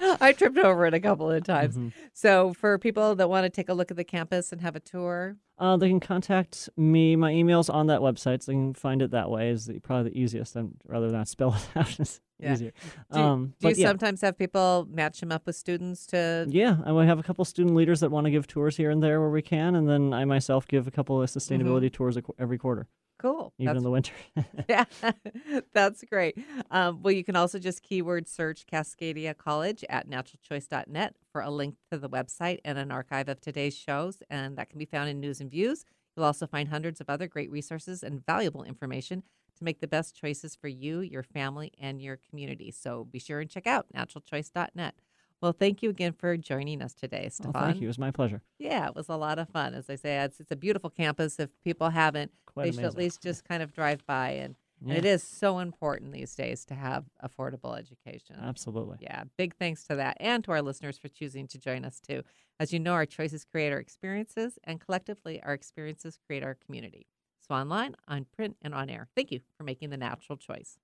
I 0.20 0.32
tripped 0.32 0.58
over 0.58 0.86
it 0.86 0.94
a 0.94 1.00
couple 1.00 1.30
of 1.30 1.44
times. 1.44 1.76
Mhm. 1.76 1.92
So 2.14 2.54
for 2.54 2.78
people 2.78 3.14
that 3.16 3.28
want 3.28 3.44
to 3.44 3.50
take 3.50 3.68
a 3.68 3.74
look 3.74 3.90
at 3.90 3.96
the 3.96 4.04
campus 4.04 4.52
and 4.52 4.60
have 4.62 4.74
a 4.74 4.80
tour, 4.80 5.36
Uh, 5.58 5.76
they 5.76 5.88
can 5.90 6.00
contact 6.00 6.70
me. 6.76 7.14
My 7.14 7.30
email's 7.30 7.68
on 7.68 7.86
that 7.88 8.00
website, 8.00 8.42
so 8.42 8.50
they 8.52 8.56
can 8.56 8.74
find 8.74 9.02
it 9.02 9.10
that 9.12 9.30
way. 9.30 9.50
Is 9.50 9.66
the, 9.66 9.78
probably 9.80 10.10
the 10.10 10.18
easiest, 10.18 10.56
and 10.56 10.74
rather 10.86 11.10
than 11.10 11.24
spell 11.26 11.54
it 11.54 11.68
out, 11.76 12.18
Yeah. 12.42 12.52
easier. 12.52 12.72
do, 13.12 13.18
you- 13.18 13.24
Um, 13.24 13.54
do 13.60 13.68
you 13.68 13.74
yeah. 13.76 13.88
sometimes 13.88 14.20
have 14.22 14.36
people 14.36 14.86
match 14.90 15.20
them 15.20 15.32
up 15.32 15.46
with 15.46 15.56
students 15.56 16.06
to? 16.08 16.46
Yeah, 16.48 16.90
we 16.92 17.06
have 17.06 17.18
a 17.18 17.22
couple 17.22 17.44
student 17.44 17.74
leaders 17.74 18.00
that 18.00 18.10
want 18.10 18.24
to 18.26 18.30
give 18.30 18.46
tours 18.46 18.76
here 18.76 18.90
and 18.90 19.02
there 19.02 19.20
where 19.20 19.30
we 19.30 19.42
can, 19.42 19.74
and 19.74 19.88
then 19.88 20.12
I 20.12 20.24
myself 20.24 20.66
give 20.66 20.86
a 20.86 20.90
couple 20.90 21.22
of 21.22 21.28
sustainability 21.30 21.92
tours 21.92 22.16
a 22.16 22.22
qu- 22.22 22.34
every 22.38 22.58
quarter, 22.58 22.88
Cool. 23.18 23.52
even 23.58 23.76
in 23.76 23.82
Mm-hmm. 23.82 23.84
The 23.84 23.90
winter. 23.90 24.12
yeah, 24.68 24.84
that's 25.72 26.02
great. 26.04 26.36
Um, 26.70 27.02
well, 27.02 27.12
you 27.12 27.24
can 27.24 27.36
also 27.36 27.58
just 27.58 27.82
keyword 27.82 28.28
search 28.28 28.66
Cascadia 28.66 29.36
College 29.36 29.84
at 29.88 30.08
naturalchoice.net 30.08 31.14
for 31.30 31.40
a 31.40 31.50
link 31.50 31.76
to 31.90 31.98
the 31.98 32.08
website 32.08 32.58
and 32.64 32.78
an 32.78 32.90
archive 32.90 33.28
of 33.28 33.40
today's 33.40 33.76
shows, 33.76 34.22
and 34.30 34.56
that 34.56 34.70
can 34.70 34.78
be 34.78 34.84
found 34.84 35.08
in 35.08 35.20
News 35.20 35.40
and 35.40 35.50
Views. 35.50 35.84
You'll 36.16 36.26
also 36.26 36.46
find 36.46 36.68
hundreds 36.68 37.00
of 37.00 37.08
other 37.08 37.26
great 37.26 37.50
resources 37.50 38.02
and 38.02 38.24
valuable 38.26 38.64
information 38.64 39.22
to 39.62 39.64
make 39.64 39.80
the 39.80 39.86
best 39.86 40.14
choices 40.16 40.56
for 40.56 40.68
you, 40.68 41.00
your 41.00 41.22
family, 41.22 41.72
and 41.80 42.02
your 42.02 42.18
community. 42.28 42.70
So 42.70 43.04
be 43.04 43.18
sure 43.18 43.40
and 43.40 43.48
check 43.48 43.66
out 43.66 43.86
naturalchoice.net. 43.96 44.94
Well, 45.40 45.52
thank 45.52 45.82
you 45.82 45.90
again 45.90 46.12
for 46.12 46.36
joining 46.36 46.82
us 46.82 46.94
today, 46.94 47.22
oh, 47.22 47.44
well, 47.44 47.52
Stefan. 47.52 47.62
thank 47.70 47.80
you. 47.80 47.86
It 47.86 47.88
was 47.88 47.98
my 47.98 48.10
pleasure. 48.10 48.42
Yeah, 48.58 48.86
it 48.86 48.94
was 48.94 49.08
a 49.08 49.16
lot 49.16 49.38
of 49.38 49.48
fun. 49.48 49.74
As 49.74 49.88
I 49.90 49.96
say, 49.96 50.18
it's, 50.18 50.38
it's 50.40 50.52
a 50.52 50.56
beautiful 50.56 50.90
campus. 50.90 51.40
If 51.40 51.50
people 51.64 51.90
haven't, 51.90 52.30
Quite 52.46 52.64
they 52.64 52.72
should 52.72 52.84
at 52.84 52.96
least 52.96 53.22
just 53.22 53.44
kind 53.44 53.62
of 53.62 53.72
drive 53.72 54.04
by. 54.06 54.30
And, 54.30 54.54
and 54.86 54.96
it 54.98 55.04
Yeah. 55.04 55.12
is 55.14 55.22
so 55.22 55.58
important 55.58 56.12
these 56.12 56.34
days 56.34 56.64
to 56.66 56.74
have 56.74 57.06
affordable 57.24 57.76
education. 57.76 58.36
Absolutely. 58.40 58.98
Yeah, 59.00 59.24
big 59.36 59.54
thanks 59.56 59.84
to 59.84 59.96
that 59.96 60.16
and 60.20 60.44
to 60.44 60.52
our 60.52 60.62
listeners 60.62 60.96
for 60.98 61.08
choosing 61.08 61.48
to 61.48 61.58
join 61.58 61.84
us 61.84 62.00
too. 62.00 62.22
As 62.60 62.72
you 62.72 62.78
know, 62.78 62.92
our 62.92 63.06
choices 63.06 63.44
create 63.44 63.72
our 63.72 63.78
experiences, 63.78 64.58
and 64.62 64.80
collectively, 64.80 65.42
our 65.42 65.54
experiences 65.54 66.18
create 66.24 66.44
our 66.44 66.54
community. 66.54 67.06
So 67.46 67.54
online, 67.54 67.96
on 68.08 68.26
print, 68.32 68.56
and 68.62 68.74
on 68.74 68.88
air. 68.88 69.08
Thank 69.16 69.32
you 69.32 69.40
for 69.56 69.64
making 69.64 69.90
the 69.90 69.96
natural 69.96 70.38
choice. 70.38 70.78